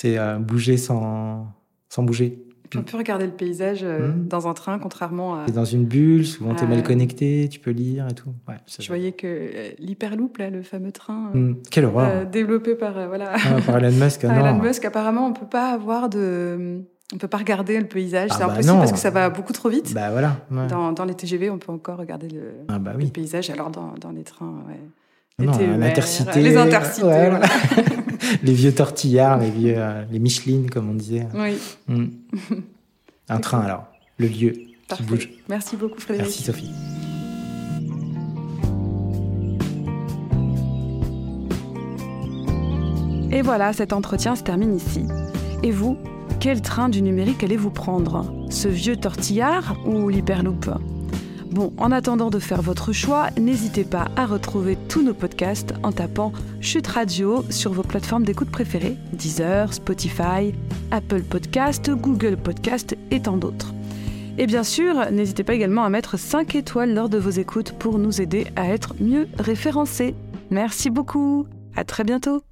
[0.00, 1.46] C'est euh, bouger sans,
[1.90, 2.42] sans bouger.
[2.74, 4.28] on peut regarder le paysage euh, hmm.
[4.28, 5.46] dans un train, contrairement à.
[5.50, 8.32] dans une bulle, souvent tu es mal connecté, tu peux lire et tout.
[8.48, 11.32] Ouais, je voyais que euh, l'Hyperloop, là, le fameux train.
[11.34, 11.56] Hmm.
[11.70, 13.34] Quelle horreur Développé par, voilà.
[13.34, 14.22] Ah, par Elon Musk.
[14.26, 16.80] par Elon Musk, apparemment, on peut pas avoir de.
[17.12, 19.52] On peut pas regarder le paysage, ah c'est bah impossible parce que ça va beaucoup
[19.52, 19.92] trop vite.
[19.92, 20.36] Bah voilà.
[20.68, 23.06] Dans, dans, les TGV, on peut encore regarder le, ah bah oui.
[23.06, 23.50] le paysage.
[23.50, 25.44] Alors dans, dans les trains, ouais.
[25.44, 25.52] Non.
[26.36, 27.02] Les intercités.
[28.42, 31.26] les vieux tortillards, les vieux, euh, les Michelin, comme on disait.
[31.34, 31.56] Oui.
[31.88, 32.06] Mm.
[33.28, 33.86] Un train, alors.
[34.18, 34.52] Le lieu
[34.88, 35.30] qui bouge.
[35.48, 36.28] Merci beaucoup, Frédéric.
[36.28, 36.70] Merci, Sophie.
[43.32, 45.04] Et voilà, cet entretien se termine ici.
[45.62, 45.96] Et vous,
[46.40, 48.24] quel train du numérique allez-vous prendre?
[48.50, 50.68] Ce vieux tortillard ou l'hyperloop?
[51.50, 55.90] Bon, en attendant de faire votre choix, n'hésitez pas à retrouver tous nos podcasts en
[55.90, 60.54] tapant Chute Radio sur vos plateformes d'écoute préférées, Deezer, Spotify,
[60.92, 63.74] Apple Podcast, Google Podcast et tant d'autres.
[64.38, 67.98] Et bien sûr, n'hésitez pas également à mettre 5 étoiles lors de vos écoutes pour
[67.98, 70.14] nous aider à être mieux référencés.
[70.50, 71.46] Merci beaucoup.
[71.74, 72.42] À très bientôt.